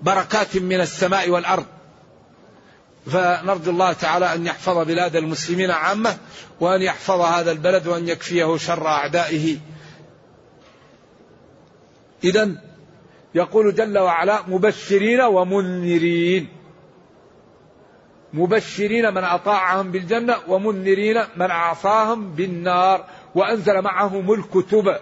بركات 0.03 0.57
من 0.57 0.81
السماء 0.81 1.31
والأرض 1.31 1.67
فنرجو 3.07 3.71
الله 3.71 3.93
تعالى 3.93 4.35
أن 4.35 4.47
يحفظ 4.47 4.79
بلاد 4.79 5.17
المسلمين 5.17 5.71
عامة 5.71 6.17
وأن 6.61 6.83
يحفظ 6.83 7.21
هذا 7.21 7.53
البلد 7.53 7.87
وأن 7.87 8.09
يكفيه 8.09 8.57
شر 8.57 8.87
أعدائه. 8.87 9.59
إذا 12.25 12.51
يقول 13.35 13.75
جل 13.75 13.99
وعلا 13.99 14.43
مبشرين 14.49 15.21
ومنذرين. 15.21 16.49
مبشرين 18.33 19.15
من 19.15 19.25
أطاعهم 19.25 19.91
بالجنة 19.91 20.37
ومنذرين 20.49 21.23
من 21.37 21.51
عصاهم 21.51 22.33
بالنار. 22.33 23.07
وأنزل 23.35 23.83
معهم 23.83 24.33
الكتب 24.33 24.97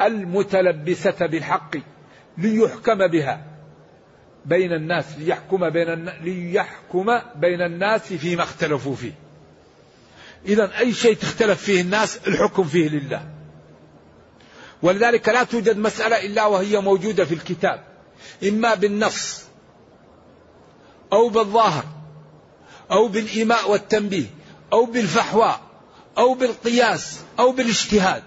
المتلبسة 0.00 1.26
بالحق 1.26 1.76
ليحكم 2.38 3.06
بها. 3.06 3.49
بين 4.46 4.72
الناس 4.72 5.04
ليحكم 5.18 5.70
بين 5.70 6.04
ليحكم 6.04 7.20
بين 7.36 7.62
الناس 7.62 8.12
فيما 8.12 8.42
اختلفوا 8.42 8.96
فيه. 8.96 9.12
إذا 10.46 10.78
أي 10.78 10.92
شيء 10.92 11.16
تختلف 11.16 11.62
فيه 11.62 11.80
الناس 11.80 12.18
الحكم 12.28 12.64
فيه 12.64 12.88
لله. 12.88 13.26
ولذلك 14.82 15.28
لا 15.28 15.44
توجد 15.44 15.78
مسألة 15.78 16.26
إلا 16.26 16.46
وهي 16.46 16.80
موجودة 16.80 17.24
في 17.24 17.34
الكتاب. 17.34 17.84
إما 18.48 18.74
بالنص 18.74 19.42
أو 21.12 21.28
بالظاهر 21.28 21.84
أو 22.90 23.08
بالإيماء 23.08 23.70
والتنبيه 23.70 24.26
أو 24.72 24.84
بالفحوى 24.84 25.60
أو 26.18 26.34
بالقياس 26.34 27.20
أو 27.38 27.52
بالاجتهاد. 27.52 28.22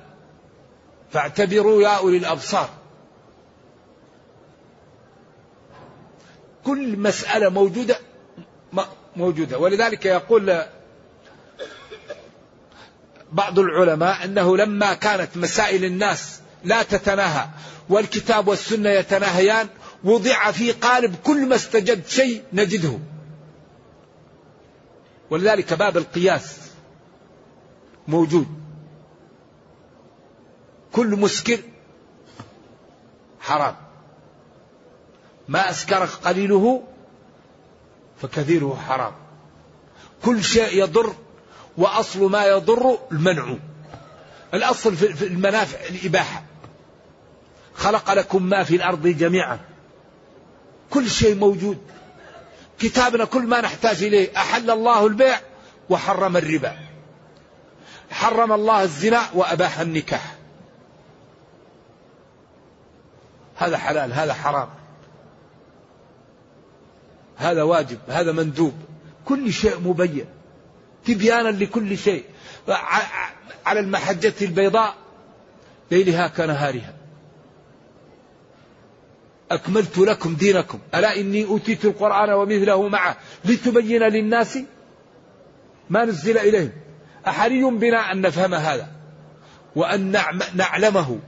فاعتبروا 1.11 1.81
يا 1.81 1.97
أولي 1.97 2.17
الأبصار. 2.17 2.69
كل 6.65 6.97
مسألة 6.97 7.49
موجودة 7.49 7.97
موجودة. 9.15 9.57
ولذلك 9.57 10.05
يقول 10.05 10.63
بعض 13.31 13.59
العلماء 13.59 14.25
أنه 14.25 14.57
لما 14.57 14.93
كانت 14.93 15.37
مسائل 15.37 15.85
الناس 15.85 16.41
لا 16.63 16.83
تتناهى 16.83 17.47
والكتاب 17.89 18.47
والسنة 18.47 18.89
يتناهيان 18.89 19.67
وضع 20.03 20.51
في 20.51 20.71
قالب 20.71 21.15
كل 21.15 21.45
ما 21.45 21.55
استجد 21.55 22.07
شيء 22.07 22.43
نجده. 22.53 22.99
ولذلك 25.29 25.73
باب 25.73 25.97
القياس 25.97 26.57
موجود. 28.07 28.47
كل 30.91 31.07
مسكر 31.07 31.59
حرام. 33.39 33.82
ما 35.47 35.69
أسكر 35.69 36.05
قليله 36.05 36.83
فكثيره 38.21 38.79
حرام. 38.87 39.13
كل 40.25 40.43
شيء 40.43 40.83
يضر 40.83 41.13
وأصل 41.77 42.31
ما 42.31 42.45
يضر 42.45 42.99
المنع. 43.11 43.57
الأصل 44.53 44.95
في 44.95 45.27
المنافع 45.27 45.77
الإباحة. 45.89 46.43
خلق 47.75 48.13
لكم 48.13 48.43
ما 48.43 48.63
في 48.63 48.75
الأرض 48.75 49.07
جميعا. 49.07 49.59
كل 50.89 51.09
شيء 51.09 51.35
موجود. 51.35 51.77
كتابنا 52.79 53.25
كل 53.25 53.41
ما 53.41 53.61
نحتاج 53.61 54.03
إليه. 54.03 54.37
أحل 54.37 54.71
الله 54.71 55.05
البيع 55.05 55.39
وحرم 55.89 56.37
الربا. 56.37 56.77
حرم 58.11 58.51
الله 58.51 58.83
الزنا 58.83 59.21
وأباح 59.33 59.79
النكاح. 59.79 60.35
هذا 63.55 63.77
حلال 63.77 64.13
هذا 64.13 64.33
حرام. 64.33 64.69
هذا 67.35 67.63
واجب 67.63 67.97
هذا 68.07 68.31
مندوب. 68.31 68.73
كل 69.25 69.53
شيء 69.53 69.79
مبين. 69.79 70.25
تبيانا 71.05 71.49
لكل 71.49 71.97
شيء. 71.97 72.23
على 73.65 73.79
المحجة 73.79 74.33
البيضاء 74.41 74.95
ليلها 75.91 76.27
كنهارها. 76.27 76.93
أكملت 79.51 79.97
لكم 79.97 80.35
دينكم. 80.35 80.79
ألا 80.95 81.19
إني 81.19 81.45
أوتيت 81.45 81.85
القرآن 81.85 82.29
ومثله 82.29 82.87
معه 82.87 83.17
لتبين 83.45 84.03
للناس 84.03 84.59
ما 85.89 86.05
نزل 86.05 86.37
إليهم. 86.37 86.71
أحري 87.27 87.63
بنا 87.63 88.11
أن 88.11 88.21
نفهم 88.21 88.53
هذا. 88.53 88.91
وأن 89.75 90.21
نعلمه 90.55 91.19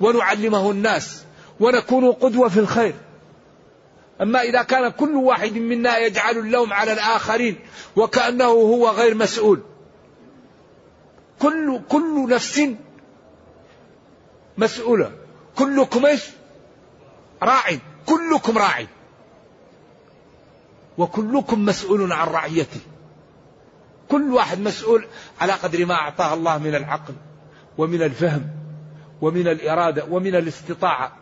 ونعلمه 0.00 0.70
الناس. 0.70 1.24
ونكون 1.60 2.12
قدوة 2.12 2.48
في 2.48 2.60
الخير. 2.60 2.94
أما 4.22 4.42
إذا 4.42 4.62
كان 4.62 4.88
كل 4.88 5.14
واحد 5.14 5.52
منا 5.52 5.98
يجعل 5.98 6.38
اللوم 6.38 6.72
على 6.72 6.92
الآخرين 6.92 7.58
وكأنه 7.96 8.44
هو 8.44 8.88
غير 8.88 9.14
مسؤول. 9.14 9.62
كل 11.38 11.80
كل 11.88 12.28
نفس 12.28 12.62
مسؤولة. 14.58 15.12
كلكم 15.58 16.06
إيش؟ 16.06 16.22
راع 17.42 17.62
كلكم 18.06 18.58
راعي. 18.58 18.86
وكلكم 20.98 21.64
مسؤول 21.64 22.12
عن 22.12 22.28
رعيته. 22.28 22.80
كل 24.08 24.32
واحد 24.32 24.60
مسؤول 24.60 25.06
على 25.40 25.52
قدر 25.52 25.86
ما 25.86 25.94
أعطاه 25.94 26.34
الله 26.34 26.58
من 26.58 26.74
العقل 26.74 27.14
ومن 27.78 28.02
الفهم 28.02 28.50
ومن 29.20 29.48
الإرادة 29.48 30.04
ومن 30.10 30.34
الاستطاعة. 30.34 31.16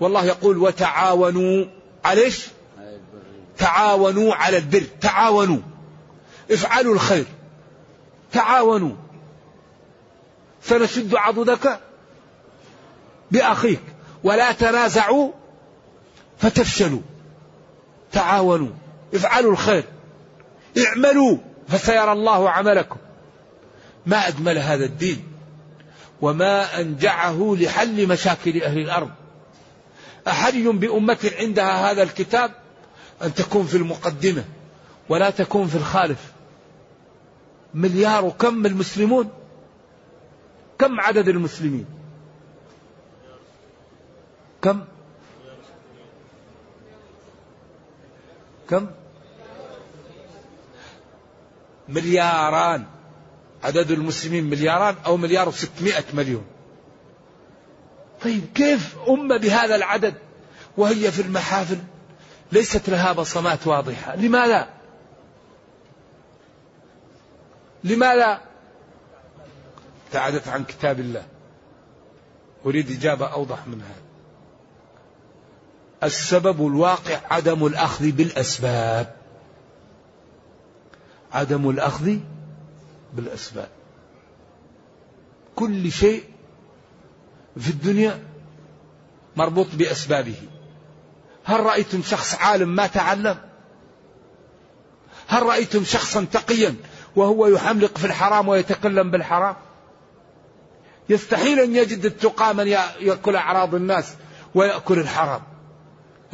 والله 0.00 0.24
يقول 0.24 0.58
وتعاونوا 0.58 1.64
على 2.04 2.24
إيش؟ 2.24 2.46
تعاونوا 3.58 4.34
على 4.34 4.56
البر. 4.56 4.84
تعاونوا. 5.00 5.58
افعلوا 6.50 6.94
الخير. 6.94 7.24
تعاونوا. 8.32 8.94
سنشد 10.62 11.14
عضدك 11.14 11.80
بأخيك. 13.30 13.80
ولا 14.24 14.52
تنازعوا 14.52 15.32
فتفشلوا. 16.38 17.00
تعاونوا. 18.12 18.72
افعلوا 19.14 19.52
الخير. 19.52 19.84
اعملوا 20.86 21.38
فسيرى 21.68 22.12
الله 22.12 22.50
عملكم. 22.50 22.96
ما 24.06 24.28
أجمل 24.28 24.58
هذا 24.58 24.84
الدين. 24.84 25.24
وما 26.20 26.80
أنجعه 26.80 27.56
لحل 27.60 28.08
مشاكل 28.08 28.62
أهل 28.62 28.78
الأرض. 28.78 29.10
أحري 30.28 30.62
بأمة 30.62 31.30
عندها 31.38 31.90
هذا 31.90 32.02
الكتاب 32.02 32.50
أن 33.22 33.34
تكون 33.34 33.66
في 33.66 33.76
المقدمة 33.76 34.44
ولا 35.08 35.30
تكون 35.30 35.66
في 35.66 35.74
الخالف؟ 35.76 36.32
مليار 37.74 38.24
وكم 38.24 38.66
المسلمون؟ 38.66 39.30
كم 40.78 41.00
عدد 41.00 41.28
المسلمين؟ 41.28 41.86
كم؟ 44.62 44.84
كم؟ 48.70 48.86
ملياران. 51.88 52.84
عدد 53.64 53.90
المسلمين 53.90 54.44
ملياران 54.44 54.96
أو 55.06 55.16
مليار 55.16 55.48
وستمائة 55.48 56.04
مليون. 56.14 56.44
طيب 58.24 58.44
كيف 58.54 58.96
أمة 59.08 59.36
بهذا 59.36 59.74
العدد 59.74 60.14
وهي 60.76 61.12
في 61.12 61.22
المحافل؟ 61.22 61.78
ليست 62.52 62.90
لها 62.90 63.12
بصمات 63.12 63.66
واضحة. 63.66 64.16
لماذا؟ 64.16 64.68
لماذا؟ 67.84 68.40
ابتعدت 70.06 70.48
عن 70.48 70.64
كتاب 70.64 71.00
الله. 71.00 71.22
أريد 72.66 72.90
إجابة 72.90 73.26
أوضح 73.26 73.66
من 73.66 73.80
هذا 73.80 74.04
السبب 76.02 76.66
الواقع 76.66 77.20
عدم 77.30 77.66
الأخذ 77.66 78.10
بالأسباب. 78.10 79.14
عدم 81.32 81.70
الأخذ 81.70 82.18
بالأسباب. 83.14 83.68
كل 85.56 85.92
شيء 85.92 86.33
في 87.58 87.70
الدنيا 87.70 88.20
مربوط 89.36 89.66
بأسبابه. 89.72 90.36
هل 91.44 91.60
رأيتم 91.60 92.02
شخص 92.02 92.34
عالم 92.34 92.68
ما 92.68 92.86
تعلم؟ 92.86 93.38
هل 95.26 95.42
رأيتم 95.42 95.84
شخصا 95.84 96.26
تقيا 96.32 96.74
وهو 97.16 97.46
يحملق 97.46 97.98
في 97.98 98.04
الحرام 98.04 98.48
ويتكلم 98.48 99.10
بالحرام؟ 99.10 99.56
يستحيل 101.08 101.60
أن 101.60 101.76
يجد 101.76 102.04
التقى 102.04 102.54
من 102.54 102.66
يأكل 103.00 103.36
أعراض 103.36 103.74
الناس 103.74 104.14
ويأكل 104.54 104.98
الحرام. 104.98 105.42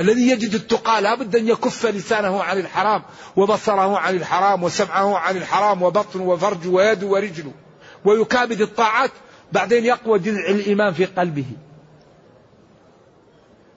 الذي 0.01 0.29
يجد 0.29 0.55
التقى 0.55 1.03
لابد 1.03 1.37
أن 1.37 1.49
يكف 1.49 1.87
لسانه 1.87 2.43
عن 2.43 2.59
الحرام 2.59 3.03
وبصره 3.37 3.99
عن 3.99 4.17
الحرام 4.17 4.63
وسمعه 4.63 5.19
عن 5.19 5.37
الحرام 5.37 5.83
وبطنه 5.83 6.23
وفرجه 6.23 6.69
ويده 6.69 7.07
ورجله. 7.07 7.53
ويكابد 8.05 8.61
الطاعات 8.61 9.11
بعدين 9.53 9.85
يقوى 9.85 10.19
جذع 10.19 10.49
الإيمان 10.49 10.93
في 10.93 11.05
قلبه. 11.05 11.47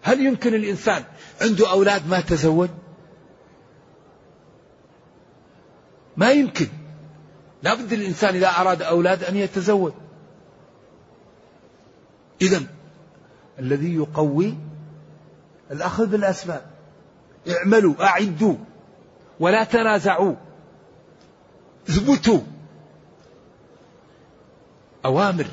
هل 0.02 0.26
يمكن 0.26 0.54
الإنسان 0.54 1.04
عنده 1.42 1.72
أولاد 1.72 2.08
ما 2.08 2.20
تزوج؟ 2.20 2.70
ما 6.18 6.32
يمكن. 6.32 6.68
لابد 7.64 7.94
الإنسان 7.94 8.36
إذا 8.36 8.48
أراد 8.48 8.82
أولاد 8.82 9.24
أن 9.24 9.38
يتزوج. 9.38 9.94
إذا 12.42 12.64
الذي 13.60 13.96
يقوي 13.96 14.58
الأخذ 15.72 16.08
بالأسباب. 16.08 16.66
اعملوا 17.50 18.04
أعدوا 18.04 18.56
ولا 19.40 19.64
تنازعوا. 19.64 20.36
اثبتوا. 21.90 22.40
أوامر. 25.06 25.46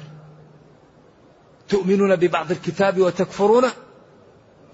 تؤمنون 1.71 2.17
ببعض 2.17 2.51
الكتاب 2.51 3.01
وتكفرون 3.01 3.65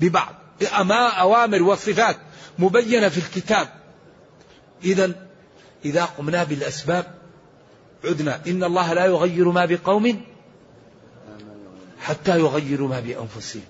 ببعض. 0.00 0.34
أما 0.80 1.08
أوامر 1.08 1.62
وصفات 1.62 2.16
مبينة 2.58 3.08
في 3.08 3.18
الكتاب. 3.18 3.68
إذا 4.84 5.12
إذا 5.84 6.04
قمنا 6.04 6.44
بالأسباب 6.44 7.14
عدنا. 8.04 8.40
إن 8.46 8.64
الله 8.64 8.92
لا 8.92 9.04
يغير 9.04 9.50
ما 9.50 9.64
بقوم 9.64 10.20
حتى 12.00 12.38
يغيروا 12.38 12.88
ما 12.88 13.00
بأنفسهم. 13.00 13.62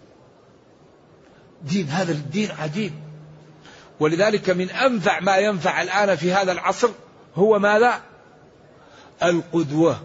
دين 1.63 1.89
هذا 1.89 2.13
الدين 2.13 2.51
عجيب. 2.51 2.93
ولذلك 4.01 4.51
من 4.51 4.71
أنفع 4.71 5.21
ما 5.21 5.37
ينفع 5.37 5.83
الآن 5.83 6.17
في 6.17 6.33
هذا 6.33 6.53
العصر 6.53 6.89
هو 7.37 7.59
ماذا؟ 7.59 8.01
القدوة 9.23 10.01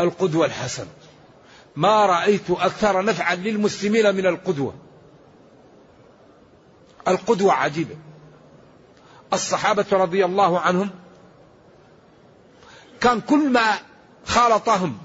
القدوة 0.00 0.46
الحسنة. 0.46 0.86
ما 1.78 2.06
رأيت 2.06 2.50
أكثر 2.50 3.04
نفعا 3.04 3.34
للمسلمين 3.34 4.14
من 4.14 4.26
القدوة. 4.26 4.74
القدوة 7.08 7.52
عجيبة. 7.52 7.96
الصحابة 9.32 9.86
رضي 9.92 10.24
الله 10.24 10.60
عنهم 10.60 10.90
كان 13.00 13.20
كل 13.20 13.50
ما 13.50 13.78
خالطهم 14.24 14.98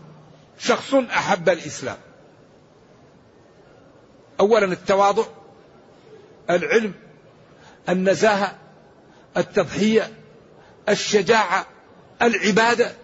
شخص 0.60 0.94
أحب 0.94 1.50
الإسلام. 1.50 1.98
أولا 4.40 4.66
التواضع 4.66 5.24
العلم 6.50 6.94
النزاهة 7.90 8.58
التضحية 9.38 10.14
الشجاعة 10.90 11.66
العبادة. 12.22 13.03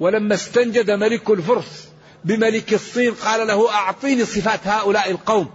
ولما 0.00 0.34
استنجد 0.34 0.90
ملك 0.90 1.30
الفرس 1.30 1.88
بملك 2.24 2.74
الصين 2.74 3.14
قال 3.14 3.46
له 3.46 3.70
أعطيني 3.70 4.24
صفات 4.24 4.66
هؤلاء 4.66 5.10
القوم. 5.10 5.50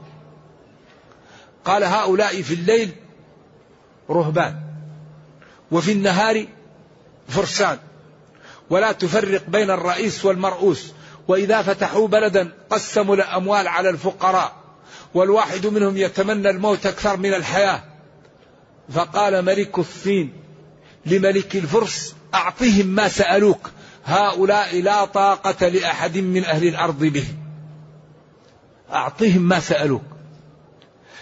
قال 1.66 1.84
هؤلاء 1.84 2.42
في 2.42 2.54
الليل 2.54 2.90
رهبان 4.10 4.62
وفي 5.72 5.92
النهار 5.92 6.46
فرسان 7.28 7.78
ولا 8.70 8.92
تفرق 8.92 9.44
بين 9.50 9.72
الرئيس 9.72 10.26
والمرؤوس. 10.26 10.92
وإذا 11.28 11.62
فتحوا 11.62 12.08
بلدا 12.08 12.54
قسموا 12.70 13.16
الأموال 13.16 13.68
على 13.68 13.90
الفقراء 13.90 14.56
والواحد 15.14 15.68
منهم 15.68 15.98
يتمنى 15.98 16.50
الموت 16.50 16.86
أكثر 16.86 17.18
من 17.18 17.34
الحياة. 17.34 17.84
فقال 18.94 19.46
ملك 19.46 19.80
الصين 19.80 20.34
لملك 21.06 21.56
الفرس 21.56 22.16
أعطهم 22.34 22.86
ما 22.86 23.08
سألوك. 23.08 23.72
هؤلاء 24.06 24.82
لا 24.82 25.06
طاقة 25.06 25.68
لأحد 25.68 26.18
من 26.18 26.44
أهل 26.44 26.68
الأرض 26.68 27.00
به. 27.00 27.28
أعطهم 28.92 29.42
ما 29.42 29.60
سألوك. 29.60 30.04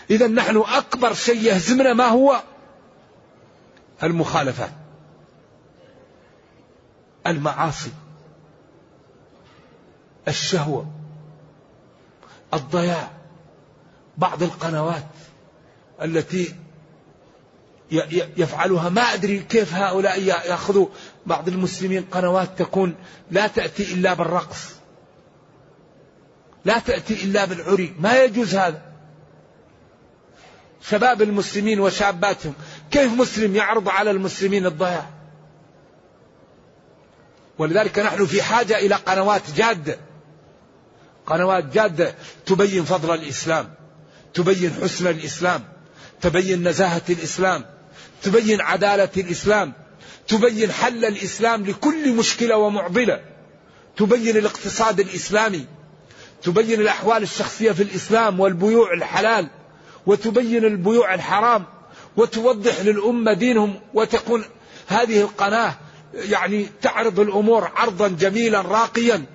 إذا 0.09 0.27
نحن 0.27 0.57
أكبر 0.57 1.13
شيء 1.13 1.41
يهزمنا 1.41 1.93
ما 1.93 2.07
هو؟ 2.07 2.41
المخالفات. 4.03 4.71
المعاصي. 7.27 7.91
الشهوة. 10.27 10.91
الضياع. 12.53 13.11
بعض 14.17 14.43
القنوات 14.43 15.03
التي 16.01 16.55
يفعلها. 18.37 18.89
ما 18.89 19.01
أدري 19.01 19.39
كيف 19.39 19.73
هؤلاء 19.73 20.21
يأخذوا 20.21 20.87
بعض 21.25 21.47
المسلمين 21.47 22.03
قنوات 22.11 22.59
تكون 22.59 22.95
لا 23.31 23.47
تأتي 23.47 23.93
إلا 23.93 24.13
بالرقص 24.13 24.69
لا 26.65 26.79
تأتي 26.79 27.23
إلا 27.23 27.45
بالعري 27.45 27.95
ما 27.99 28.23
يجوز 28.23 28.55
هذا. 28.55 28.81
شباب 30.89 31.21
المسلمين 31.21 31.79
وشاباتهم 31.79 32.53
كيف 32.91 33.13
مسلم 33.13 33.55
يعرض 33.55 33.89
على 33.89 34.11
المسلمين 34.11 34.65
الضياع؟ 34.65 35.09
ولذلك 37.57 37.99
نحن 37.99 38.25
في 38.25 38.41
حاجة 38.41 38.77
إلى 38.77 38.95
قنوات 38.95 39.41
جادة 39.55 39.97
قنوات 41.25 41.65
جادة 41.65 42.15
تبين 42.45 42.83
فضل 42.83 43.13
الإسلام 43.13 43.73
تبين 44.33 44.73
حسن 44.83 45.07
الإسلام 45.07 45.63
تبين 46.21 46.67
نزاهة 46.67 47.01
الإسلام 47.09 47.65
تبين 48.23 48.61
عدالة 48.61 49.09
الإسلام. 49.17 49.73
تبين 50.27 50.71
حل 50.71 51.05
الإسلام 51.05 51.65
لكل 51.65 52.13
مشكلة 52.13 52.57
ومعضلة. 52.57 53.21
تبين 53.97 54.37
الاقتصاد 54.37 54.99
الإسلامي. 54.99 55.65
تبين 56.43 56.81
الأحوال 56.81 57.23
الشخصية 57.23 57.71
في 57.71 57.83
الإسلام 57.83 58.39
والبيوع 58.39 58.93
الحلال. 58.93 59.47
وتبين 60.05 60.65
البيوع 60.65 61.13
الحرام. 61.13 61.65
وتوضح 62.17 62.81
للأمة 62.81 63.33
دينهم. 63.33 63.79
وتكون 63.93 64.43
هذه 64.87 65.21
القناة 65.21 65.75
يعني 66.13 66.67
تعرض 66.81 67.19
الأمور 67.19 67.71
عرضا 67.75 68.07
جميلا 68.07 68.61
راقيا 68.61 69.25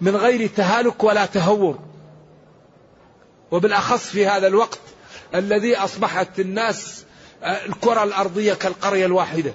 من 0.00 0.16
غير 0.16 0.46
تهالك 0.46 1.04
ولا 1.04 1.26
تهور. 1.26 1.78
وبالأخص 3.50 4.06
في 4.06 4.26
هذا 4.26 4.46
الوقت 4.46 4.80
الذي 5.34 5.76
أصبحت 5.76 6.40
الناس 6.40 7.04
الكرة 7.42 8.04
الأرضية 8.04 8.54
كالقرية 8.54 9.06
الواحدة. 9.06 9.54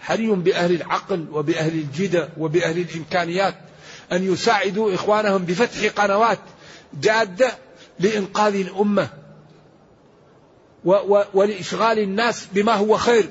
حري 0.00 0.30
بأهل 0.30 0.74
العقل 0.74 1.26
وبأهل 1.32 1.72
الجدة 1.72 2.28
وبأهل 2.38 2.78
الإمكانيات 2.78 3.54
أن 4.12 4.32
يساعدوا 4.32 4.94
إخوانهم 4.94 5.44
بفتح 5.44 6.02
قنوات 6.02 6.38
جادة 6.94 7.50
لإنقاذ 8.00 8.54
الأمة 8.54 9.08
ولإشغال 11.34 11.98
الناس 11.98 12.46
بما 12.52 12.74
هو 12.74 12.96
خير؟ 12.96 13.28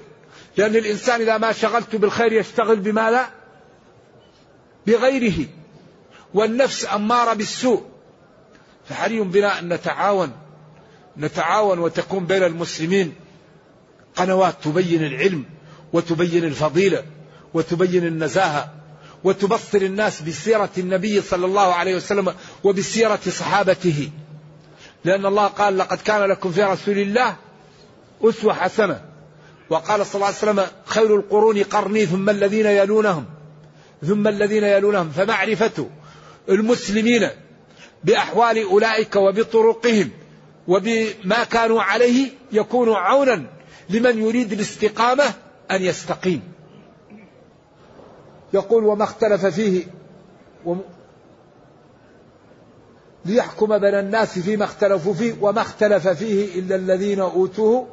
لأن 0.57 0.76
الإنسان 0.76 1.22
إذا 1.22 1.38
ما 1.38 1.51
شغلت 1.51 1.95
بالخير 1.95 2.34
يشتغل 2.34 2.76
بما 2.76 3.11
لا؟ 3.11 3.30
بغيره. 4.88 5.45
والنفس 6.34 6.86
أمارة 6.93 7.34
بالسوء. 7.34 7.84
فحري 8.86 9.20
بنا 9.20 9.59
أن 9.59 9.74
نتعاون؟ 9.74 10.32
نتعاون 11.17 11.80
وتكون 11.80 12.26
بين 12.26 12.43
المسلمين 12.43 13.15
قنوات 14.15 14.55
تبين 14.63 15.05
العلم. 15.05 15.45
وتبين 15.93 16.43
الفضيلة 16.43 17.03
وتبين 17.53 18.07
النزاهة 18.07 18.73
وتبصر 19.23 19.77
الناس 19.77 20.21
بسيرة 20.21 20.69
النبي 20.77 21.21
صلى 21.21 21.45
الله 21.45 21.73
عليه 21.73 21.95
وسلم 21.95 22.33
وبسيرة 22.63 23.19
صحابته. 23.29 24.09
لأن 25.05 25.25
الله 25.25 25.47
قال 25.47 25.77
لقد 25.77 25.97
كان 25.97 26.21
لكم 26.29 26.51
في 26.51 26.63
رسول 26.63 26.97
الله 26.97 27.35
أسوة 28.23 28.53
حسنة. 28.53 29.01
وقال 29.69 30.05
صلى 30.05 30.15
الله 30.15 30.25
عليه 30.25 30.37
وسلم 30.37 30.65
خير 30.85 31.15
القرون 31.15 31.63
قرني 31.63 32.05
ثم 32.05 32.29
الذين 32.29 32.65
يلونهم 32.65 33.25
ثم 34.07 34.27
الذين 34.27 34.63
يلونهم. 34.63 35.09
فمعرفة 35.09 35.89
المسلمين 36.49 37.29
بأحوال 38.03 38.63
أولئك 38.63 39.15
وبطرقهم 39.15 40.09
وبما 40.67 41.43
كانوا 41.43 41.81
عليه 41.81 42.29
يكون 42.51 42.93
عونا 42.93 43.45
لمن 43.89 44.23
يريد 44.23 44.53
الاستقامة 44.53 45.33
أن 45.72 45.82
يستقيم. 45.82 46.41
يقول 48.53 48.84
وما 48.84 49.03
اختلف 49.03 49.45
فيه 49.45 49.84
ليحكم 53.26 53.78
بين 53.78 53.95
الناس 53.95 54.39
فيما 54.39 54.65
اختلفوا 54.65 55.13
فيه 55.13 55.36
وما 55.41 55.61
اختلف 55.61 56.07
فيه 56.07 56.59
إلا 56.59 56.76
الذين 56.76 57.20
أوتوه 57.20 57.88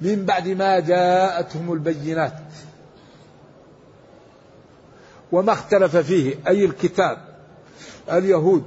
من 0.00 0.24
بعد 0.24 0.48
ما 0.48 0.80
جاءتهم 0.80 1.72
البينات. 1.72 2.32
وما 5.32 5.52
اختلف 5.52 5.96
فيه 5.96 6.34
أي 6.48 6.64
الكتاب 6.64 7.18
اليهود 8.12 8.64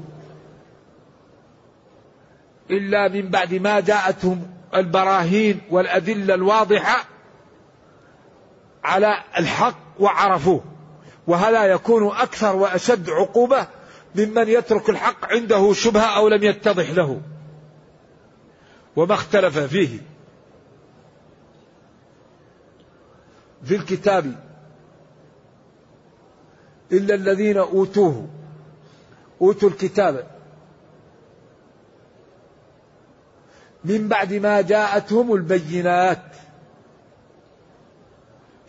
إلا 2.72 3.08
من 3.08 3.30
بعد 3.30 3.54
ما 3.54 3.80
جاءتهم 3.80 4.48
البراهين 4.76 5.62
والأدلة 5.72 6.34
الواضحة 6.34 7.15
على 8.86 9.24
الحق 9.38 9.78
وعرفوه. 10.00 10.64
وهذا 11.28 11.64
يكون 11.64 12.16
أكثر 12.16 12.56
وأشد 12.56 13.10
عقوبة 13.10 13.68
ممن 14.16 14.48
يترك 14.48 14.90
الحق 14.90 15.26
عنده 15.26 15.74
شبهة 15.74 16.18
أو 16.18 16.28
لم 16.28 16.44
يتضح 16.44 16.90
له. 16.90 17.22
وما 18.96 19.14
اختلف 19.14 19.58
فيه. 19.60 20.00
في 23.64 23.76
الكتاب 23.76 24.36
إلا 26.92 27.16
الذين 27.16 27.58
أوتوه. 27.58 28.28
أوتوا 29.42 29.70
الكتاب. 29.70 30.28
من 33.86 34.08
بعد 34.08 34.34
ما 34.34 34.62
جاءتهم 34.62 35.34
البينات. 35.34 36.45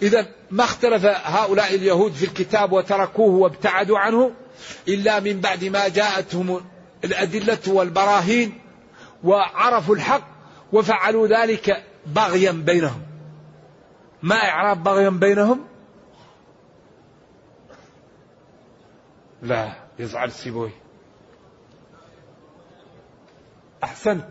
إذا 0.02 0.26
ما 0.50 0.64
اختلف 0.64 1.04
هؤلاء 1.04 1.74
اليهود 1.74 2.12
في 2.12 2.24
الكتاب 2.24 2.72
وتركوه 2.72 3.34
وابتعدوا 3.34 3.98
عنه 3.98 4.32
إلا 4.88 5.20
من 5.20 5.40
بعد 5.40 5.64
ما 5.64 5.88
جاءتهم 5.88 6.64
الأدلة 7.04 7.58
والبراهين 7.66 8.58
وعرفوا 9.24 9.94
الحق 9.94 10.28
وفعلوا 10.72 11.26
ذلك 11.26 11.84
بغيا 12.06 12.52
بينهم. 12.52 13.02
ما 14.22 14.36
إعراب 14.36 14.82
بغيا 14.82 15.10
بينهم؟ 15.10 15.66
لا 19.42 19.72
يزعل 19.98 20.32
سيبوي. 20.32 20.70
أحسنت 23.84 24.24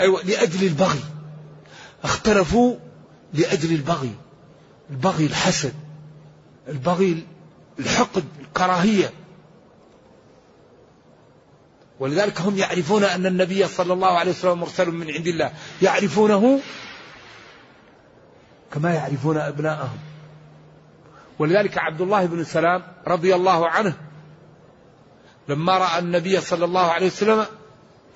أيوة 0.00 0.22
لأجل 0.22 0.66
البغي. 0.66 1.02
اختلفوا 2.04 2.76
لأجل 3.34 3.74
البغي. 3.74 4.14
البغي 4.90 5.26
الحسد 5.26 5.74
البغي 6.68 7.26
الحقد 7.78 8.24
الكراهية. 8.40 9.10
ولذلك 12.00 12.40
هم 12.40 12.58
يعرفون 12.58 13.04
أن 13.04 13.26
النبي 13.26 13.66
صلى 13.66 13.92
الله 13.92 14.18
عليه 14.18 14.30
وسلم 14.30 14.60
مرسل 14.60 14.90
من 14.90 15.10
عند 15.10 15.26
الله. 15.26 15.52
يعرفونه 15.82 16.60
كما 18.72 18.94
يعرفون 18.94 19.36
أبناءهم. 19.36 19.98
ولذلك 21.38 21.78
عبد 21.78 22.00
الله 22.00 22.26
بن 22.26 22.44
سلام 22.44 22.82
رضي 23.06 23.34
الله 23.34 23.68
عنه 23.68 23.96
لما 25.48 25.78
رأى 25.78 25.98
النبي 25.98 26.40
صلى 26.40 26.64
الله 26.64 26.92
عليه 26.92 27.06
وسلم 27.06 27.46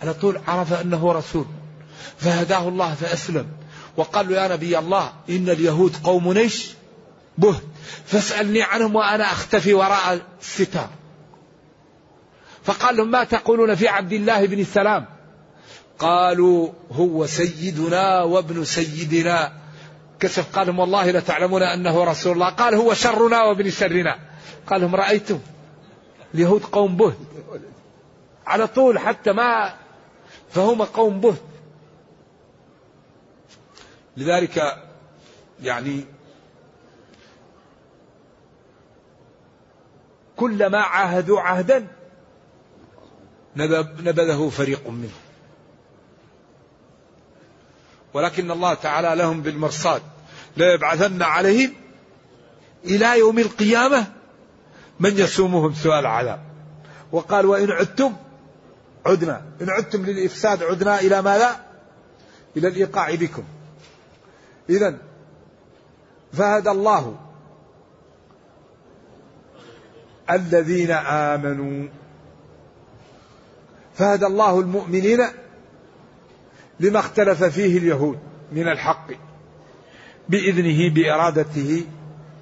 على 0.03 0.15
طول 0.15 0.41
عرف 0.49 0.73
أنه 0.73 1.13
رسول 1.13 1.47
فهداه 2.17 2.69
الله 2.69 2.95
فأسلم. 2.95 3.47
وقال 3.99 4.29
له 4.29 4.43
يا 4.43 4.49
نبي 4.49 4.79
الله 4.79 5.13
إن 5.31 5.49
اليهود 5.49 5.97
قوم 6.05 6.33
نيش 6.33 6.69
بهت 7.39 7.63
فاسألني 8.07 8.63
عنهم 8.63 8.95
وأنا 8.95 9.25
أختفي 9.25 9.75
وراء 9.75 10.21
الستار. 10.41 10.89
فقال 12.65 12.97
لهم 12.97 13.11
ما 13.11 13.25
تقولون 13.25 13.75
في 13.75 13.89
عبد 13.89 14.13
الله 14.13 14.47
بن 14.47 14.61
السلام؟ 14.61 15.07
قالوا 15.99 16.69
هو 16.93 17.27
سيدنا 17.27 18.23
وابن 18.23 18.65
سيدنا. 18.65 19.53
كشف 20.21 20.57
قال 20.57 20.67
لهم 20.67 20.79
والله 20.79 21.11
لتعلمون 21.11 21.63
أنه 21.63 22.05
رسول 22.05 22.33
الله. 22.33 22.49
قال 22.49 22.75
هو 22.75 22.95
شرنا 22.95 23.43
وابن 23.43 23.71
شرنا. 23.71 24.19
قال 24.67 24.81
لهم 24.81 24.95
رأيتم؟ 24.95 25.39
اليهود 26.35 26.63
قوم 26.63 26.97
بهت. 26.97 27.19
على 28.47 28.67
طول 28.67 28.99
حتى 28.99 29.33
ما 29.33 29.75
فهم 30.51 30.83
قوم 30.83 31.21
بهت. 31.21 31.43
لذلك 34.19 34.77
يعني 35.63 36.05
كلما 40.37 40.79
عاهدوا 40.79 41.41
عهدا 41.41 41.87
نبذه 43.57 44.49
فريق 44.49 44.89
منهم. 44.89 45.21
ولكن 48.15 48.51
الله 48.51 48.75
تعالى 48.75 49.15
لهم 49.15 49.43
بالمرصاد. 49.43 50.03
لا 50.57 50.75
يبعثن 50.75 51.23
عليهم 51.23 51.73
إلى 52.85 53.19
يوم 53.19 53.39
القيامة 53.39 54.07
من 55.01 55.19
يسومهم 55.19 55.75
سوء 55.75 55.99
العذاب. 55.99 56.41
وقال 57.13 57.47
وإن 57.47 57.71
عدتم 57.71 58.17
عدنا. 59.07 59.43
إن 59.61 59.71
عدتم 59.71 60.07
للإفساد 60.07 60.63
عدنا 60.63 61.01
إلى 61.01 61.23
ماذا؟ 61.23 61.65
إلى 62.57 62.69
الإيقاع 62.69 63.15
بكم. 63.15 63.45
إذا 64.71 64.99
فهدى 66.33 66.71
الله 66.71 67.17
الذين 70.31 70.91
آمنوا. 70.91 71.89
فهدى 73.95 74.27
الله 74.27 74.61
المؤمنين 74.61 75.21
لما 76.81 76.99
اختلف 76.99 77.45
فيه 77.45 77.79
اليهود 77.79 78.19
من 78.53 78.69
الحق 78.69 79.11
بإذنه 80.29 80.95
بإرادته 80.95 81.85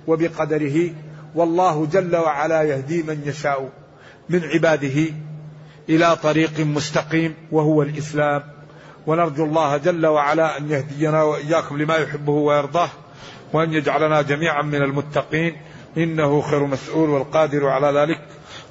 وبقدره. 0.06 0.90
والله 1.34 1.86
جل 1.86 2.16
وعلا 2.16 2.62
يهدي 2.62 3.02
من 3.02 3.22
يشاء 3.26 3.72
من 4.28 4.44
عباده 4.44 5.12
إلى 5.88 6.16
طريق 6.16 6.60
مستقيم 6.60 7.34
وهو 7.52 7.82
الإسلام. 7.82 8.55
ونرجو 9.06 9.44
الله 9.44 9.76
جل 9.76 10.06
وعلا 10.06 10.58
أن 10.58 10.70
يهدينا 10.70 11.22
وإياكم 11.22 11.78
لما 11.78 11.96
يحبه 11.96 12.32
ويرضاه 12.32 12.88
وأن 13.52 13.72
يجعلنا 13.72 14.22
جميعا 14.22 14.62
من 14.62 14.82
المتقين 14.82 15.56
إنه 15.96 16.40
خير 16.40 16.66
مسؤول 16.66 17.10
والقادر 17.10 17.68
على 17.68 18.00
ذلك. 18.00 18.20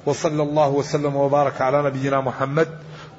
وصلى 0.06 0.42
الله 0.42 0.68
وسلم 0.68 1.16
وبارك 1.16 1.60
على 1.60 1.82
نبينا 1.82 2.20
محمد 2.20 2.68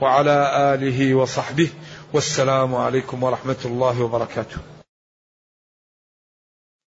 وعلى 0.01 0.51
آله 0.73 1.15
وصحبه 1.15 1.69
والسلام 2.13 2.75
عليكم 2.75 3.23
ورحمة 3.23 3.61
الله 3.65 4.03
وبركاته. 4.03 4.76